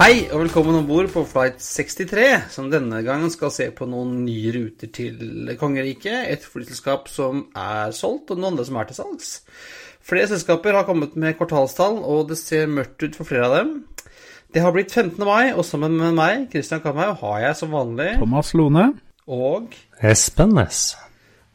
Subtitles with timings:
[0.00, 2.22] Hei og velkommen om bord på flight 63,
[2.54, 6.22] som denne gangen skal se på noen nye ruter til kongeriket.
[6.32, 9.34] Et flyselskap som er solgt, og noen andre som er til salgs.
[10.00, 13.76] Flere selskaper har kommet med kvartalstall, og det ser mørkt ut for flere av dem.
[14.48, 15.20] Det har blitt 15.
[15.20, 18.88] mai, og sammen med meg, Christian Kamhaug, har jeg som vanlig Thomas Lone.
[19.28, 20.94] Og Espen Næss.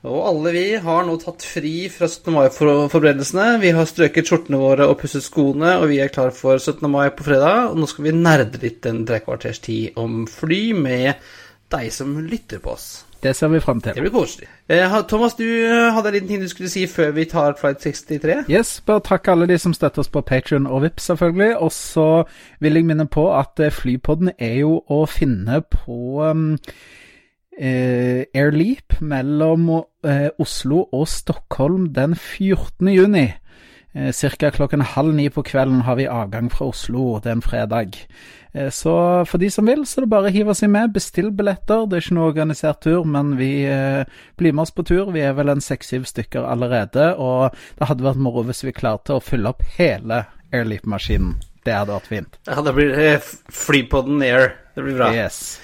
[0.05, 2.29] Og alle vi har nå tatt fri fra 17.
[2.35, 3.47] mai-forberedelsene.
[3.63, 6.85] Vi har strøket skjortene våre og pusset skoene, og vi er klar for 17.
[6.91, 7.71] mai på fredag.
[7.71, 11.25] Og nå skal vi nerde litt en trekvarters tid om fly med
[11.73, 12.89] deg som lytter på oss.
[13.25, 14.47] Det ser vi frem Det blir koselig.
[14.69, 17.81] Eh, Thomas, du eh, hadde en liten ting du skulle si før vi tar flight
[17.81, 18.43] 63?
[18.51, 21.57] Yes, bare takk alle de som støtter oss på Patreon og Vips selvfølgelig.
[21.57, 22.09] Og så
[22.61, 26.51] vil jeg minne på at eh, Flypodden er jo å finne på um,
[27.59, 29.69] eh, Airleap mellom
[30.03, 32.87] eh, Oslo og Stockholm den 14.
[32.93, 33.27] juni.
[33.95, 37.41] Eh, Cirka klokken halv ni på kvelden har vi avgang fra Oslo, det er en
[37.45, 37.95] fredag.
[38.53, 40.91] Eh, Så for de som vil, så er det bare å hive seg med.
[40.93, 41.85] Bestill billetter.
[41.87, 44.03] Det er ikke noe organisert tur, men vi eh,
[44.37, 45.11] blir med oss på tur.
[45.15, 49.15] Vi er vel en seks-syv stykker allerede, og det hadde vært moro hvis vi klarte
[49.15, 50.25] å fylle opp hele
[50.55, 51.35] Airleap-maskinen.
[51.65, 52.35] Det hadde vært fint.
[52.45, 54.51] Ja, det blir eh, f- Flypodden Air.
[54.75, 55.07] Det blir bra.
[55.15, 55.55] Yes.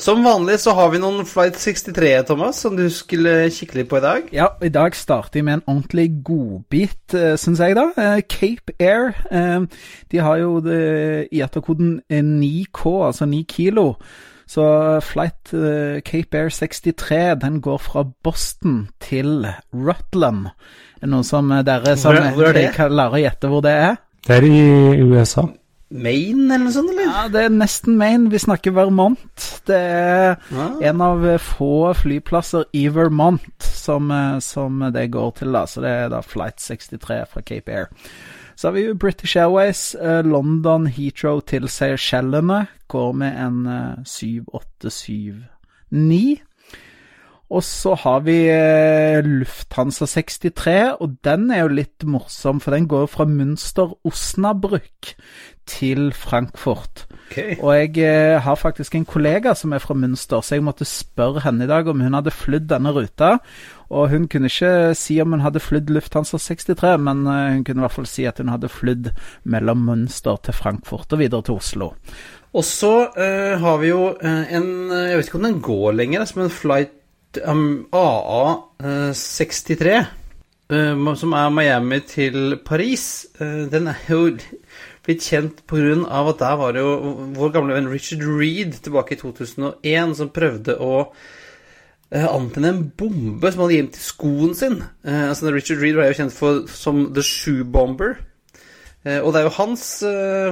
[0.00, 3.98] Som vanlig så har vi noen flight 63, Thomas, som du skulle kikke litt på
[3.98, 4.30] i dag.
[4.32, 7.84] Ja, i dag starter vi med en ordentlig godbit, uh, syns jeg, da.
[8.00, 9.12] Eh, Cape Air.
[9.30, 9.60] eh,
[10.10, 13.94] de har jo det, IATA-koden 9K, altså 9 kilo.
[14.50, 14.64] Så
[15.04, 20.46] flight eh, Cape Air 63, den går fra Boston til Rutland.
[21.00, 22.72] Er det noe som eh, dere som Hvor er- hvor er det?
[22.74, 23.96] klarer å gjette hvor det er?
[24.26, 25.46] Det er i USA.
[25.90, 27.08] Maine eller noe sånt, eller?
[27.08, 28.30] Ja, det er nesten Maine.
[28.30, 29.46] Vi snakker Vermont.
[29.66, 30.66] Det er ja.
[30.90, 35.64] en av eh, få flyplasser i Vermont som, eh, som det går til, da.
[35.66, 37.90] Så det er da Flight 63 fra Cape Air.
[38.60, 42.66] Så har vi jo British Airways, eh, London Heathrow til Seychellene.
[42.88, 46.40] Går med en eh, 7879.
[47.50, 52.86] Og så har vi eh, Lufthansa 63, og den er jo litt morsom, for den
[52.86, 55.18] går fra Münster Osnabrück
[55.70, 57.06] til Frankfurt.
[57.30, 57.54] Okay.
[57.62, 61.44] Og jeg eh, har faktisk en kollega som er fra Münster, så jeg måtte spørre
[61.44, 63.36] henne i dag om hun hadde flydd denne ruta.
[63.90, 67.82] Og hun kunne ikke si om hun hadde flydd Lufthansa 63, men eh, hun kunne
[67.82, 69.12] i hvert fall si at hun hadde flydd
[69.50, 71.94] mellom Münster til Frankfurt og videre til Oslo.
[72.50, 75.92] Og så eh, har vi jo eh, en eh, Jeg vet ikke om den går
[75.98, 79.92] lenger, som en flight um, AA63,
[80.74, 84.30] eh, som er Miami til Paris, den er jo
[85.06, 85.96] blitt kjent pga.
[86.20, 86.88] at der var jo
[87.36, 90.94] vår gamle venn Richard Reed tilbake i 2001 som prøvde å
[92.10, 94.80] eh, antenne en bombe som han hadde gjemt i skoen sin.
[95.04, 98.18] Eh, altså Richard Reed var jo kjent for, som The Shoe Bomber.
[99.04, 99.88] Eh, og det er jo hans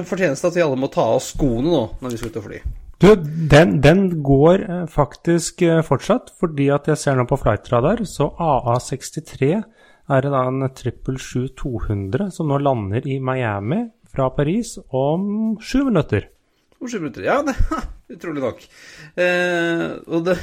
[0.09, 2.61] fortjeneste at vi alle må ta av skoene nå når vi skal ut og fly.
[2.99, 9.53] Du, den, den går faktisk fortsatt, fordi at jeg ser nå på flightradar, så AA63
[10.09, 16.27] er en 777-200 som nå lander i Miami fra Paris om sju minutter.
[16.79, 17.25] Om sju minutter.
[17.27, 17.55] Ja, det,
[18.15, 18.65] utrolig nok.
[19.19, 20.37] Eh, og det,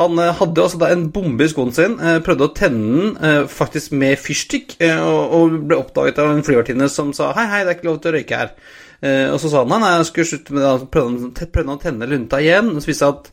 [0.00, 3.16] han eh, hadde altså da en bombe i skoen sin, eh, prøvde å tenne den
[3.26, 7.74] eh, faktisk med fyrstikk, og, ble oppdaget av en flyvertinne som sa hei, hei, det
[7.74, 8.54] er ikke lov til å røyke her.
[9.00, 12.36] Og så sa han nei, jeg skulle slutte med det, prøvde han, å tenne lunta
[12.42, 12.66] igjen.
[12.74, 13.30] Og så viste det at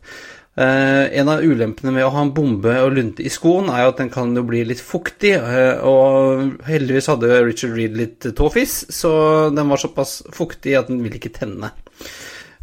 [0.57, 3.99] en av ulempene med å ha en bombe og lunte i skoen, er jo at
[4.01, 5.35] den kan jo bli litt fuktig.
[5.37, 9.11] eh, og heldigvis hadde Richard Reed litt tåfis, så
[9.53, 11.69] den var såpass fuktig at den ville ikke tenne.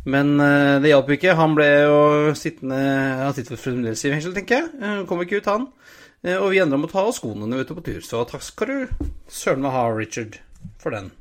[0.05, 1.37] Men eh, det hjalp ikke.
[1.38, 2.00] Han ble jo
[2.37, 2.76] sittende
[3.23, 4.73] Han sitter fremdeles i fengsel, tenker jeg.
[4.82, 5.69] Eh, Kom ikke ut, han.
[6.25, 8.00] Eh, og vi endra om å ta av skoene når vi er ute på tur.
[8.05, 10.40] Så takk skal du søren meg ha, Richard,
[10.82, 11.12] for den.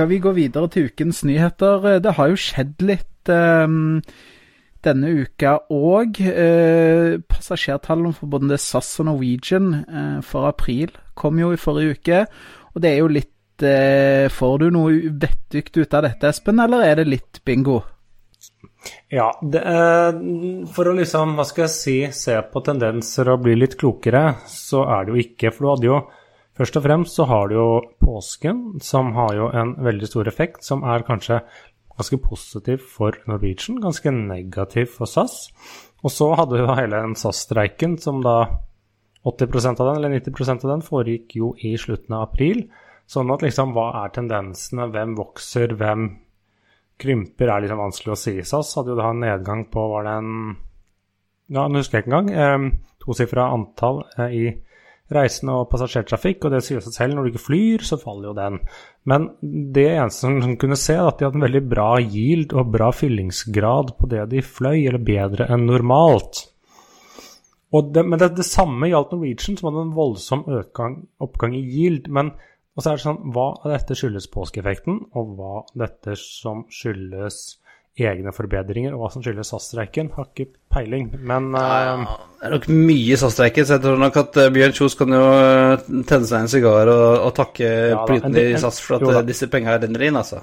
[0.00, 1.82] Skal vi gå videre til ukens nyheter?
[1.84, 3.98] Eh, Det har jo skjedd litt um,
[4.80, 6.16] denne uka òg.
[6.24, 12.22] Uh, passasjertallene for både SAS og Norwegian uh, for april kom jo i forrige uke.
[12.72, 16.86] Og det er jo litt uh, Får du noe vettugt ut av dette, Espen, eller
[16.86, 17.82] er det litt bingo?
[19.12, 23.58] Ja, det, eh, for å liksom, hva skal jeg si, se på tendenser og bli
[23.60, 25.52] litt klokere, så er det jo ikke.
[25.52, 26.00] For du hadde jo
[26.58, 27.68] Først og fremst så har du jo
[28.02, 31.40] påsken, som har jo en veldig stor effekt, som er kanskje
[32.00, 35.50] ganske positiv for Norwegian, ganske negativ for SAS.
[36.02, 38.38] Og så hadde du hele den SAS-streiken, som da
[39.24, 42.64] 80% av den, eller 90% av den, foregikk jo i slutten av april.
[43.10, 46.08] Sånn at liksom, hva er tendensene, hvem vokser, hvem
[47.00, 48.34] krymper, er liksom vanskelig å si.
[48.46, 50.34] SAS hadde jo da en nedgang på, var det en
[51.50, 52.28] Ja, nå husker jeg ikke engang.
[52.30, 54.44] Eh, Tosifra antall eh, i
[55.14, 58.36] reisende og passasjertrafikk, og det sier seg selv, når du ikke flyr, så faller jo
[58.36, 58.60] den.
[59.10, 59.26] Men
[59.74, 62.92] det eneste som kunne se, er at de hadde en veldig bra yield og bra
[62.94, 66.46] fyllingsgrad på det de fløy, eller bedre enn normalt.
[67.70, 72.08] Det, men det, det, samme gjaldt Norwegian, som hadde en voldsom økgang, oppgang i yield.
[72.10, 72.32] Men
[72.76, 77.59] og så er det sånn, hva av dette skyldes påskeeffekten, og hva dette som skyldes
[77.98, 82.54] egne forbedringer, og hva som skyldes SAS-streiken, har ikke peiling, men ja, uh, Det er
[82.54, 86.28] nok mye SAS-streiken, så jeg tror nok at uh, Bjørn Kjos kan jo uh, tenne
[86.30, 89.76] seg en sigar og, og takke ja, britene i SAS for at jo, disse pengene
[89.82, 90.42] renner inn, altså.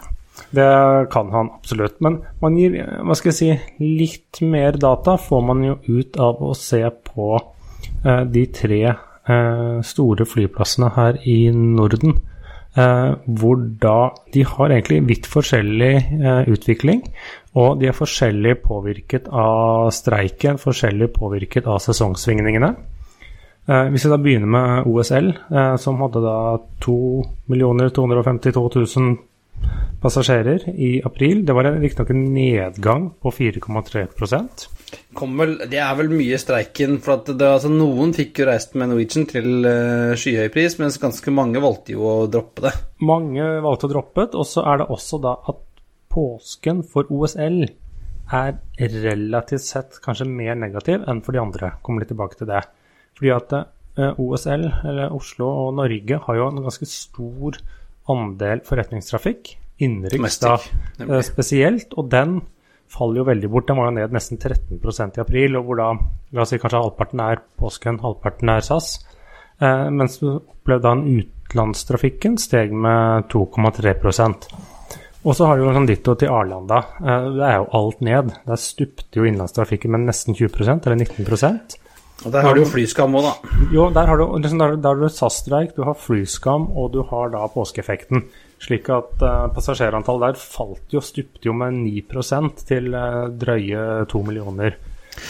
[0.53, 0.69] Det
[1.11, 1.97] kan han absolutt.
[2.03, 6.43] Men man gir, hva skal jeg si, litt mer data får man jo ut av
[6.45, 7.31] å se på
[8.05, 8.81] de tre
[9.83, 12.13] store flyplassene her i Norden.
[12.77, 17.01] Eh, hvor da de har egentlig vidt forskjellig eh, utvikling.
[17.57, 22.69] Og de er forskjellig påvirket av streiken, forskjellig påvirket av sesongsvingningene.
[23.67, 25.31] Eh, hvis vi da begynner med OSL,
[25.81, 26.37] som hadde da
[26.85, 26.99] 2
[27.49, 29.17] 252 000
[30.03, 31.41] passasjerer i april.
[31.45, 34.05] Det var riktignok en nedgang på 4,3
[35.37, 36.97] vel, Det er vel mye streiken.
[37.03, 40.99] For at det, altså, noen fikk jo reist med Norwegian til uh, skyhøy pris, mens
[41.01, 42.73] ganske mange valgte jo å droppe det.
[43.07, 45.63] Mange valgte å droppe det, og så er det også da at
[46.13, 47.65] påsken for OSL
[48.33, 48.57] er
[49.03, 51.75] relativt sett kanskje mer negativ enn for de andre.
[51.83, 52.63] Kommer litt tilbake til det.
[53.17, 53.63] Fordi at uh,
[53.97, 57.59] eh, OSL, eller Oslo og Norge, har jo en ganske stor
[58.11, 59.55] andel forretningstrafikk.
[59.83, 62.39] Innenriks da uh, spesielt, og den
[62.91, 63.67] faller jo veldig bort.
[63.69, 65.89] Den var jo ned nesten 13% i april, og hvor da
[66.33, 68.93] la oss si kanskje halvparten er påsken, halvparten er SAS.
[69.59, 74.51] Eh, mens du opplevde da en utenlandstrafikken steg med 2,3%
[75.25, 76.83] Og så har du jo sånn ditto til Arlanda.
[77.01, 78.31] Eh, det er jo alt ned.
[78.47, 81.77] Der stupte jo innenlandstrafikken med nesten 20% eller 19%
[82.25, 83.57] og Der har du jo flyskam òg, da.
[83.73, 87.03] Jo, der har du, liksom, der, der har du SAS-streik, du har flyskam, og du
[87.05, 88.23] har da påskeeffekten.
[88.57, 92.01] Slik at uh, passasjerantallet der falt jo, stupte jo med 9
[92.65, 94.79] til uh, drøye to millioner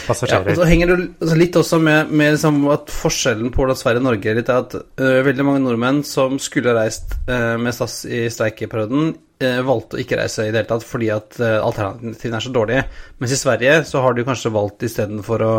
[0.06, 0.48] passasjerer.
[0.48, 3.80] Ja, og så henger det altså, litt også med, med liksom, at forskjellen på hvordan
[3.80, 7.76] Sverige og Norge er litt er at uh, veldig mange nordmenn som skulle reist med
[7.76, 12.42] SAS i streikeperioden, valgte å ikke reise i det hele tatt fordi at alternativene er
[12.42, 12.86] så dårlige.
[13.22, 15.52] Mens i Sverige så har de kanskje valgt istedenfor å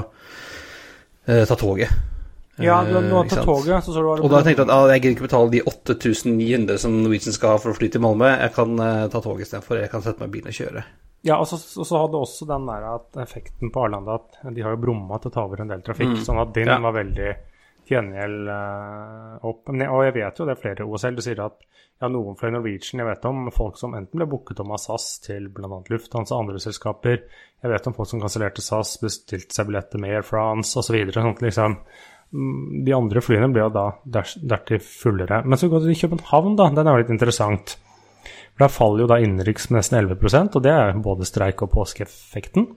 [1.23, 1.93] ta toget.
[2.63, 3.83] Ja, du har tatt toget.
[3.85, 6.81] Så så du og da tenkte jeg at ah, jeg gidder ikke betale de 8900
[6.83, 8.31] som Norwegian skal ha for å fly til Malmö.
[8.31, 9.79] Jeg kan uh, ta toget istedenfor.
[9.83, 10.83] Jeg kan sette meg i bilen og kjøre.
[11.27, 14.63] Ja, og så, og så hadde også den der at effekten på Arlanda at de
[14.63, 16.21] har jo brumma til å ta over en del trafikk, mm.
[16.23, 16.77] sånn at din ja.
[16.79, 17.31] var veldig
[17.89, 19.65] gjengjeld uh, opp.
[19.71, 21.17] Men, og jeg vet jo det er flere OSL.
[21.17, 21.59] Du sier at
[21.99, 23.01] ja, noen fløy Norwegian.
[23.01, 25.81] Jeg vet om folk som enten ble booket om av SAS til bl.a.
[25.91, 27.19] Lufthansa og andre selskaper.
[27.59, 30.95] Jeg vet om folk som kansellerte SAS, bestilte seg billetter med Air France osv.
[31.11, 31.75] Sånn at liksom
[32.29, 35.41] de andre flyene ble jo da dertil fullere.
[35.45, 36.69] Men så går det til København, da.
[36.75, 37.77] Den er jo litt interessant.
[38.53, 41.71] For Der faller jo da innenriks med nesten 11% og det er både streik og
[41.73, 42.67] påskeeffekten.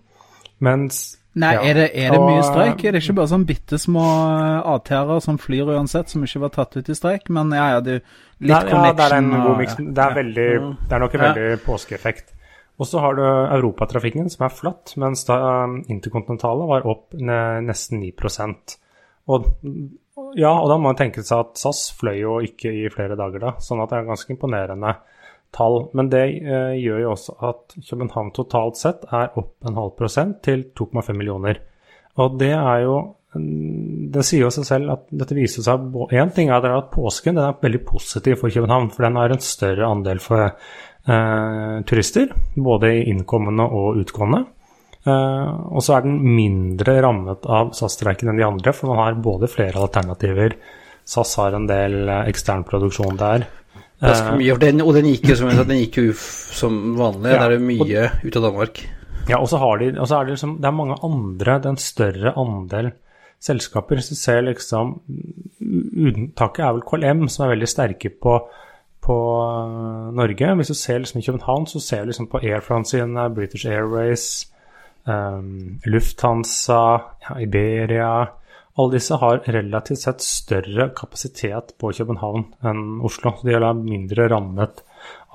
[0.63, 1.63] Mens Nei, ja.
[1.65, 2.83] er, det, er, det, mye streik?
[2.85, 4.03] Er det ikke bare sånn bitte små
[4.69, 7.31] AT-er som flyr uansett, som ikke var tatt ut i streik?
[7.33, 8.85] Men ja, ja, det er litt Nei, connection.
[8.85, 9.79] Ja, det er en god miks.
[9.81, 10.47] Det er, veldig,
[10.85, 12.35] det er nok en veldig påskeeffekt.
[12.81, 18.01] Og så har du europatrafikken, som er flatt, mens da um, interkontinentale var opp nesten
[18.05, 18.13] 9
[19.31, 19.49] og,
[20.39, 23.43] ja, og da må man tenke seg at SAS fløy jo ikke i flere dager
[23.43, 24.97] da, sånn at det er ganske imponerende
[25.55, 25.87] tall.
[25.97, 30.41] Men det eh, gjør jo også at København totalt sett er opp en halv prosent
[30.47, 31.61] til 2,5 millioner.
[32.21, 32.97] Og det er jo
[33.33, 37.55] Det sier jo seg selv at dette viser seg Én ting er at påsken er
[37.63, 43.65] veldig positiv for København, for den har en større andel for eh, turister, både innkommende
[43.65, 44.45] og utgående.
[45.03, 49.19] Uh, og så er den mindre rammet av SAS-streiken enn de andre, for man har
[49.25, 50.55] både flere alternativer.
[51.05, 53.49] SAS har en del eksternproduksjon ekstern produksjon der.
[54.03, 55.51] Og, den, og den gikk jo som,
[56.59, 57.31] som vanlig.
[57.31, 58.83] Ja, der er det mye ut av Danmark.
[59.31, 61.69] Ja, og så, har de, og så er det liksom Det er mange andre, det
[61.69, 62.91] er en større andel
[63.43, 63.99] selskaper.
[63.99, 64.97] Hvis du ser liksom
[65.63, 68.41] Unntaket er vel KLM, som er veldig sterke på
[69.03, 69.15] på
[70.15, 70.55] Norge.
[70.55, 73.67] Hvis du ser liksom i København, så ser du liksom på Air France sine, British
[73.67, 74.52] Airways,
[75.07, 76.85] um, Lufthansa,
[77.41, 78.13] Iberia
[78.81, 83.35] Alle disse har relativt sett større kapasitet på København enn Oslo.
[83.45, 84.81] De er mindre rammet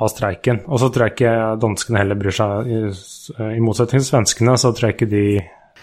[0.01, 0.63] av streiken.
[0.65, 2.65] Og så tror jeg ikke danskene heller bryr seg.
[2.65, 2.81] I,
[3.59, 5.23] i motsetning til svenskene, så tror jeg ikke de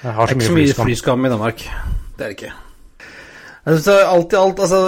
[0.03, 0.51] har så mye, flyskam.
[0.51, 1.67] Det er ikke så mye flyskam i Danmark.
[2.19, 2.55] Det er det ikke.
[3.65, 4.79] Altså, alt i alt, altså,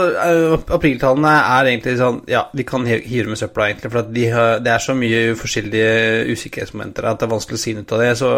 [0.76, 3.92] Apriltallene er egentlig sånn Ja, vi kan hyre med søpla, egentlig.
[3.92, 4.26] For de
[4.66, 8.11] det er så mye forskjellige usikkerhetsmomenter at det er vanskelig å si noe av det.
[8.21, 8.33] Så,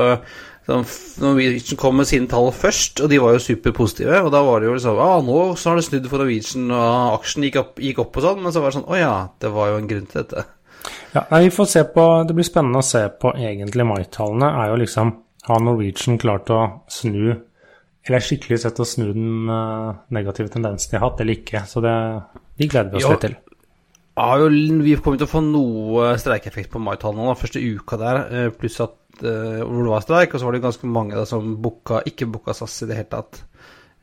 [0.68, 0.78] så
[1.24, 4.20] Norwegian kom med sine tall først, og de var jo superpositive.
[4.22, 7.18] Og da var det jo sånn ah, nå så har det snudd for Norwegian, og
[7.18, 8.44] aksjen gikk opp, gikk opp og sånn.
[8.44, 10.46] Men så var det sånn Å ja, det var jo en grunn til dette.
[11.16, 14.54] Ja, nei, vi får se på, Det blir spennende å se på egentlig mai-tallene.
[14.62, 15.16] er jo liksom,
[15.50, 17.34] Har Norwegian klart å snu
[18.06, 21.64] eller skikkelig sett å snu den uh, negative tendensen de har hatt, eller ikke?
[21.68, 21.94] Så det,
[22.60, 23.36] de gleder vi oss jo, litt til.
[24.18, 24.30] Ja,
[24.84, 28.96] vi kommer til å få noe streikeeffekt på mai-tallene første uka der, eh, pluss at
[29.22, 32.30] uh, hvor det var streik, og så var det ganske mange da, som booka, ikke
[32.32, 33.44] booka SAS i det hele tatt.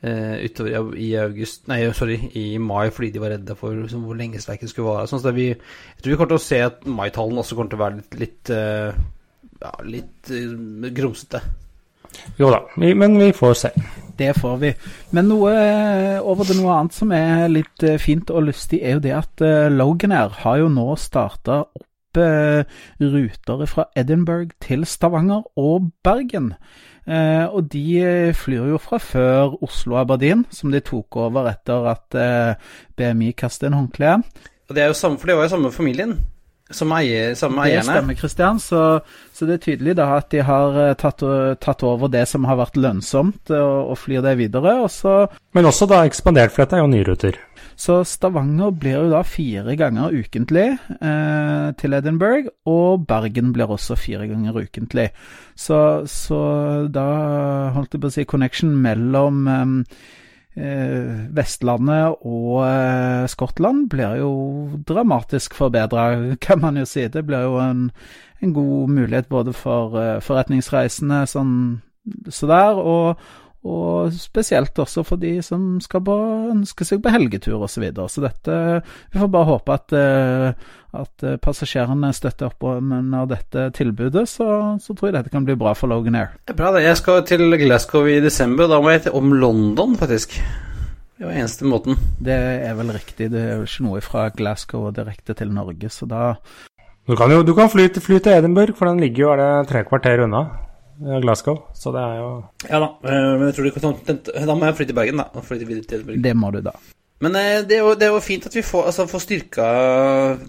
[0.05, 4.37] Utover i, august Nei, sorry, i mai fordi de var redde for liksom, hvor lenge
[4.43, 5.07] streiken skulle vare.
[5.09, 7.79] Sånn, så vi, jeg tror vi kommer til å se at mai-tallene også kommer til
[7.79, 8.51] å være litt, litt,
[9.63, 10.33] ja, litt
[10.99, 11.41] grumsete.
[12.39, 13.71] Jo da, vi, men vi får se.
[14.15, 14.71] Det får vi.
[15.15, 15.51] Men noe
[16.23, 19.43] over til noe annet som er litt fint og lystig, er jo det at
[19.73, 21.83] Logan her har jo nå starta opp
[22.15, 26.53] ruter fra Edinburgh til Stavanger og Bergen.
[27.05, 32.17] Eh, og de eh, flyr jo fra før Oslo-Aberdeen, som de tok over etter at
[32.17, 34.25] eh, BMI kastet inn håndkleet.
[34.65, 36.17] Og det er jo samme, for det var jo samme familien
[36.73, 37.65] som eier, eierne.
[37.77, 38.59] Det stemmer, Kristian.
[38.59, 38.83] Så,
[39.31, 41.21] så, det er tydelig da at de har tatt,
[41.61, 44.79] tatt over det som har vært lønnsomt, og, og flyr det videre.
[44.81, 47.37] Og så Men også da ekspandert, for dette er jo nyruter.
[47.75, 53.97] Så Stavanger blir jo da fire ganger ukentlig eh, til Edinburgh, og Bergen blir også
[53.99, 55.09] fire ganger ukentlig.
[55.59, 56.39] Så, så
[56.87, 57.07] da
[57.75, 59.75] holdt jeg på å si connection mellom eh,
[60.55, 64.31] Vestlandet og eh, Skottland blir jo
[64.87, 66.07] dramatisk forbedra,
[66.45, 67.07] kan man jo si.
[67.11, 67.89] Det blir jo en,
[68.41, 71.57] en god mulighet både for eh, forretningsreisende sånn
[72.29, 73.21] så der, og,
[73.65, 76.15] og spesielt også for de som skal på,
[76.53, 77.73] ønske seg på helgetur osv.
[77.75, 78.09] Så, videre.
[78.11, 78.57] så dette
[79.11, 84.93] Vi får bare håpe at, eh, at passasjerene støtter opp under dette tilbudet, så, så,
[84.93, 86.37] tror jeg dette kan bli bra for Logan Air.
[86.45, 86.85] Det er bra, det.
[86.85, 90.37] Jeg skal til Glasgow i desember, og da må jeg til om London, faktisk.
[91.15, 91.97] Det var eneste måten.
[92.19, 93.29] Det er vel riktig.
[93.31, 96.35] Det er vel ikke noe fra Glasgow og direkte til Norge, så da
[97.05, 99.69] Du kan jo du kan fly, fly til Edinburgh, for den ligger jo er det
[99.69, 100.64] tre kvarter unna.
[100.99, 102.27] Glasgow, så det er jo
[102.69, 105.25] Ja da, eh, men jeg tror det kan Da må jeg flytte til Bergen, da.
[105.33, 106.23] Og flytte videre til Bergen.
[106.23, 106.75] Det må du, da.
[107.23, 109.65] Men eh, det er, jo, det er jo fint at vi får, altså, får styrka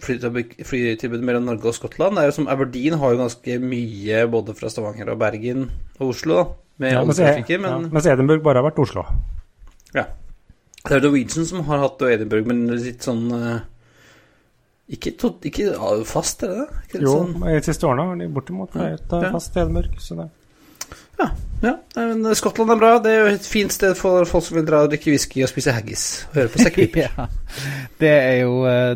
[0.03, 2.19] flytilbudet mellom Norge og Skottland.
[2.19, 5.69] Det er jo som Aberdeen har jo ganske mye både fra Stavanger og Bergen
[6.01, 6.47] og Oslo, da.
[6.83, 7.71] Med ja, mens, jeg, men...
[7.71, 9.07] ja, mens Edinburgh bare har vært Oslo.
[9.97, 10.11] Ja.
[10.83, 13.63] Det er Norwegian som har hatt Edinburgh, men litt sånn uh,
[14.87, 15.73] ikke, to, ikke
[16.07, 16.81] fast, er det det?
[16.87, 17.39] Ikke jo, sånn...
[17.43, 19.97] de siste årene har de bortimot vært ja, fast i Edinburgh.
[20.03, 20.29] Så det.
[21.19, 21.31] Ja,
[21.65, 21.73] ja.
[21.97, 22.93] Men Skottland er bra.
[23.03, 25.51] Det er jo et fint sted for folk som vil dra og drikke whisky og
[25.51, 26.05] spise haggis.
[26.29, 27.09] Og høre på sekkepiper.
[27.19, 27.27] ja,
[28.03, 28.93] det er jo eh,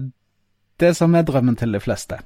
[0.80, 2.20] det som er drømmen til de fleste.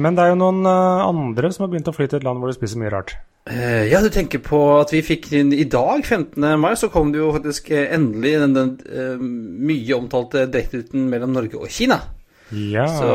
[0.00, 2.40] Men det er jo noen eh, andre som har begynt å fly til et land
[2.40, 3.18] hvor de spiser mye rart.
[3.44, 6.46] Uh, ja, du tenker på at vi fikk i dag, 15.
[6.60, 9.24] mai, så kom det jo faktisk eh, endelig den, den uh,
[9.68, 11.98] mye omtalte direkteruten mellom Norge og Kina.
[12.48, 12.86] Ja.
[12.88, 13.10] Så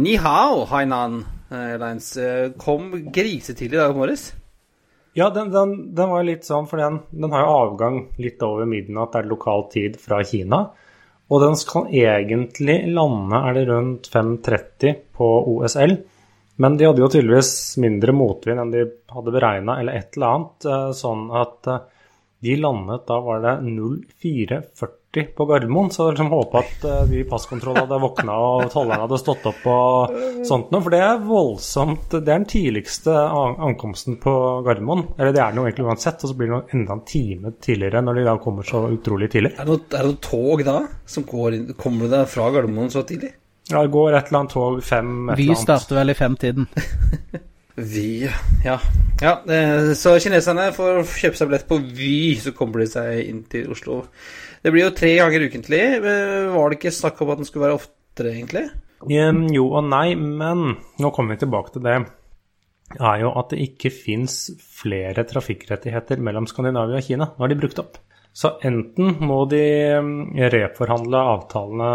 [0.00, 1.20] ni hao, Hainan
[1.52, 2.14] Airlines,
[2.60, 4.30] kom grisetidlig i dag morges.
[5.12, 8.64] Ja, den, den, den, var litt sånn, for den, den har jo avgang litt over
[8.68, 10.62] midnatt, det er lokal tid fra Kina.
[11.32, 15.98] Og den skal egentlig lande, er det rundt 5.30 på OSL.
[16.60, 20.66] Men de hadde jo tydeligvis mindre motvind enn de hadde beregna, eller et eller annet.
[20.68, 21.84] Eh, sånn at eh,
[22.42, 25.90] de landet da var det 04.40 på Gardermoen.
[25.94, 29.46] Så jeg liksom håpa at vi de i passkontroll hadde våkna og tollerne hadde stått
[29.46, 30.16] opp og
[30.48, 30.82] sånt noe.
[30.82, 32.08] For det er voldsomt.
[32.10, 34.34] Det er den tidligste ankomsten på
[34.66, 35.04] Gardermoen.
[35.18, 38.02] Eller det er det jo egentlig uansett, og så blir det enda en time tidligere
[38.02, 39.54] når de da kommer så utrolig tidlig.
[39.54, 40.80] Er det noe, er det noe tog da
[41.14, 43.36] som går inn, kommer det fra Gardermoen så tidlig?
[43.72, 46.68] Ja, det går et eller annet tog fem et Vi starter vel i femtiden.
[47.74, 48.28] Vy,
[48.66, 48.76] ja.
[49.22, 49.32] ja.
[49.96, 54.02] Så kineserne får kjøpe seg billett på Vy, så kommer de seg inn til Oslo.
[54.62, 55.80] Det blir jo tre ganger ukentlig.
[55.98, 58.68] Eh, var det ikke snakk om at den skulle være oftere, egentlig?
[59.02, 61.96] Um, jo og nei, men nå kommer vi tilbake til det.
[63.00, 67.32] er jo at det ikke fins flere trafikkrettigheter mellom Skandinavia og Kina.
[67.32, 67.98] Nå har de brukt opp.
[68.32, 69.64] Så enten må de
[70.52, 71.90] reforhandle avtalene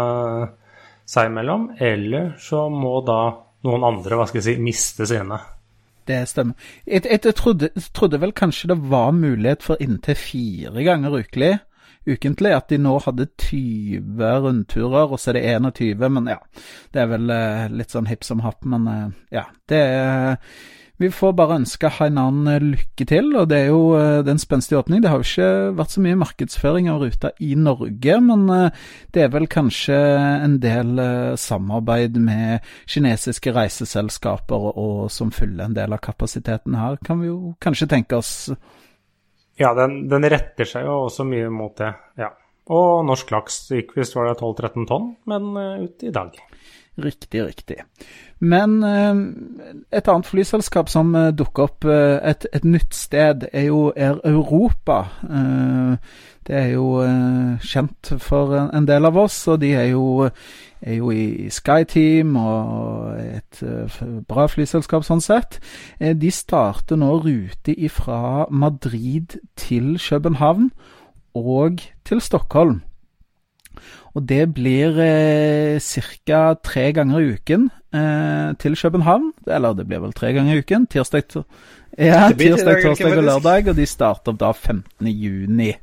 [1.08, 3.20] seg imellom, eller så må da
[3.66, 5.38] noen andre hva skal jeg si, miste sine.
[6.08, 6.54] det stemmer.
[6.86, 11.58] Jeg, jeg, trodde, trodde, vel kanskje det var mulighet for inntil fire ganger ukelig.
[12.08, 12.54] Ukentlig.
[12.56, 15.44] At de nå hadde 20 rundturer, og så er det
[15.76, 16.08] 21.
[16.16, 16.38] Men ja,
[16.94, 18.64] det er vel eh, litt sånn hipp som happ.
[18.64, 20.38] Men eh, ja, det er
[20.98, 24.74] vi får bare ønske Hainan eh, lykke til, og det er jo eh, en spenstig
[24.80, 25.02] åpning.
[25.02, 28.80] Det har jo ikke vært så mye markedsføring av ruta i Norge, men eh,
[29.14, 30.98] det er vel kanskje en del
[31.38, 37.54] samarbeid med kinesiske reiseselskaper og som fyller en del av kapasiteten her, kan vi jo
[37.62, 38.50] kanskje tenke oss.
[39.58, 42.32] Ja, den, den retter seg jo også mye mot det, ja.
[42.74, 45.54] Og norsk laks gikk visst var det 12-13 tonn, men
[45.86, 46.34] ut i dag.
[46.98, 47.84] Riktig, riktig.
[48.38, 53.68] Men eh, et annet flyselskap som eh, dukker opp eh, et, et, nytt sted, er
[53.68, 55.00] jo Air Europa.
[56.48, 57.02] Det er jo
[57.60, 60.30] kjent for en del av oss, og de er jo,
[60.80, 63.60] er jo i SkyTeam og et
[64.30, 65.58] bra flyselskap sånn sett.
[66.00, 70.70] De starter nå rute fra Madrid til København
[71.36, 72.80] og til Stockholm.
[74.16, 76.42] Og det blir eh, ca.
[76.64, 79.32] tre ganger i uken eh, til København.
[79.46, 80.86] Eller det blir vel tre ganger i uken.
[80.86, 81.44] Tirsdag,
[81.98, 83.68] ja, tirsdag torsdag og lørdag.
[83.68, 85.06] Og de starter da 15.
[85.06, 85.74] juni.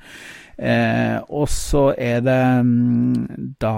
[0.58, 3.75] Eh, og så er det mm, da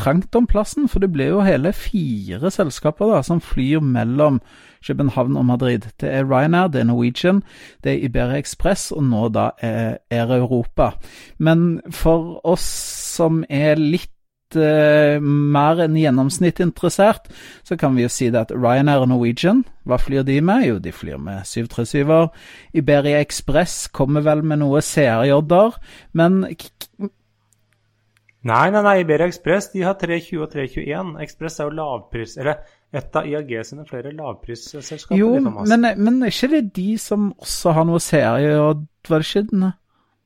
[0.00, 4.40] trangt om plassen, for det blir jo hele fire selskaper da, som flyr mellom
[4.86, 5.90] København og Madrid.
[6.00, 7.42] Det er Ryanair, det er Norwegian,
[7.84, 10.92] det er Iberia Express, og nå da er Europa.
[11.38, 12.64] Men for oss
[13.16, 17.28] som er litt uh, mer enn gjennomsnitt interessert,
[17.62, 20.66] så kan vi jo si det at Ryanair og Norwegian, hva flyr de med?
[20.66, 22.30] Jo, de flyr med 737-er.
[22.72, 25.80] Iberia Express kommer vel med noe CRJ-er,
[26.12, 26.44] men
[28.40, 31.10] Nei, nei, nei, Iberia Express de har 320 og 321.
[31.26, 32.38] Express er jo lavpris...
[32.40, 35.18] Eller et av IAG sine flere lavprisselskaper.
[35.18, 39.30] Jo, men, men er ikke det de som også har noe serie, og var det
[39.30, 39.70] ikke?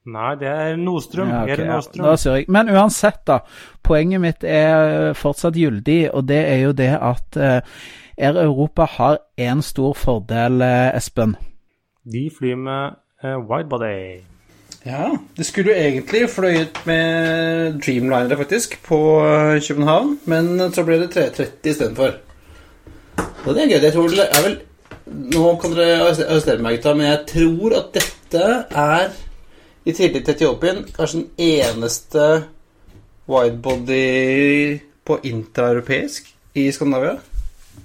[0.05, 1.31] Nei, det er Nordstrøm.
[1.33, 2.41] Ja, okay, Nordstrøm.
[2.41, 3.39] Ja, men uansett, da.
[3.85, 7.79] Poenget mitt er fortsatt gyldig, og det er jo det at uh,
[8.17, 11.37] Air Europa har én stor fordel, uh, Espen.
[12.05, 14.21] De flyr med uh, widebody.
[14.85, 18.99] Ja, det skulle jo egentlig fløyet med Dreamliner faktisk på
[19.69, 22.24] København, men så ble det 330 istedenfor.
[23.19, 23.83] Og det er gøy.
[23.83, 24.57] Jeg tror det er vel
[25.05, 28.45] Nå kan dere arrestere meg, gutta, men jeg tror at dette
[28.81, 29.11] er,
[29.85, 32.29] i tillegg til Etiopien, kanskje den eneste
[33.29, 37.19] widebody på intraeuropeisk i Skandinavia.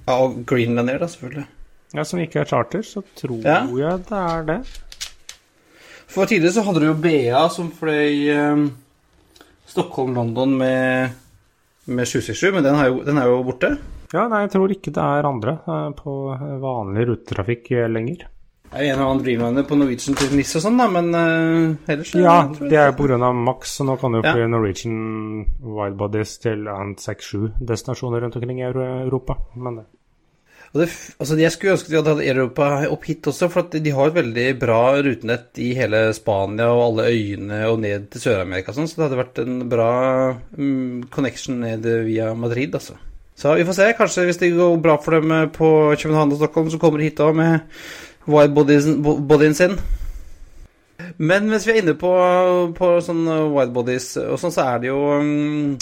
[0.07, 1.45] Ja, og Greenlander, da, selvfølgelig.
[1.93, 3.65] Ja, Som ikke er charter, så tror ja.
[3.67, 4.59] jeg det er det.
[6.07, 8.65] For tidligere så hadde du jo BA som fløy eh,
[9.69, 11.09] Stockholm-London med,
[11.85, 13.75] med 767, men den jo, den er jo borte.
[14.09, 16.17] Ja, nei, jeg tror ikke det er andre eh, på
[16.63, 18.25] vanlig rutetrafikk eh, lenger.
[18.69, 22.11] Det er en annen Dreamliner på Norwegian til NIS og sånn, da, men uh, ellers
[22.13, 23.31] Ja, det er jo pga.
[23.33, 24.33] Max, så nå kan du ja.
[24.35, 24.99] fly Norwegian
[25.57, 29.39] widebodies til 6-7 destinasjoner rundt omkring i Europa.
[29.57, 29.87] Men det
[30.69, 30.85] det,
[31.17, 34.17] altså Jeg skulle ønske de hadde hatt Europa opp hit også, for de har et
[34.19, 38.99] veldig bra rutenett i hele Spania og alle øyene og ned til Sør-Amerika, sånn, så
[38.99, 39.93] det hadde vært en bra
[40.59, 42.99] um, connection ned via Madrid, altså.
[43.39, 43.93] Så vi får se.
[43.95, 47.21] Kanskje hvis det går bra for dem på København og Stockholm, så kommer de hit
[47.23, 47.59] òg med
[48.27, 49.77] widebodyen sin.
[51.17, 52.11] Men mens vi er inne på,
[52.75, 53.23] på sånn
[53.55, 55.77] widebodies og sånn, så er det jo mm,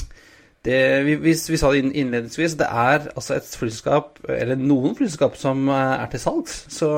[0.67, 5.37] det, vi, vi, vi, sa det innledningsvis, det er altså et flyselskap, eller noen flyselskap,
[5.41, 6.59] som er til salgs.
[6.73, 6.91] Så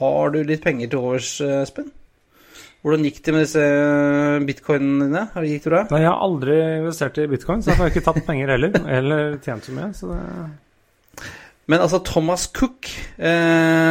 [0.00, 1.92] har du litt penger til overs, Espen?
[2.80, 3.64] Hvordan gikk det med disse
[4.48, 5.26] bitcoinene dine?
[5.34, 5.84] Har det gikk det bra?
[5.90, 8.78] Nei, jeg har aldri investert i bitcoin, så jeg har ikke tatt penger heller.
[8.98, 9.92] Eller tjent så mye.
[9.96, 10.24] Så det...
[11.70, 12.88] Men altså, Thomas Cook
[13.20, 13.26] eh,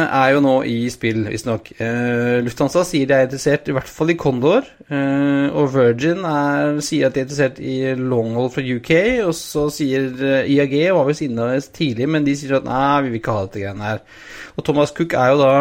[0.04, 1.70] er jo nå i spill, visstnok.
[1.80, 4.66] Eh, Lufthansa sier de er interessert i hvert fall i Condor.
[4.90, 8.92] Eh, og Virgin er, sier at de er interessert i longhold fra UK.
[9.30, 13.14] Og så sier eh, IAG, var visst inne tidlig, men de sier at nei, vi
[13.14, 14.04] vil ikke ha dette greiene her.
[14.58, 15.52] Og Thomas Cook er jo da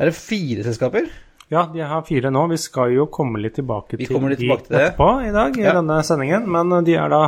[0.00, 1.08] Er det fire selskaper?
[1.50, 2.44] Ja, de har fire nå.
[2.52, 5.74] Vi skal jo komme litt tilbake til, litt tilbake til etterpå i dag, i ja.
[5.80, 6.46] denne sendingen.
[6.46, 7.24] Men de er da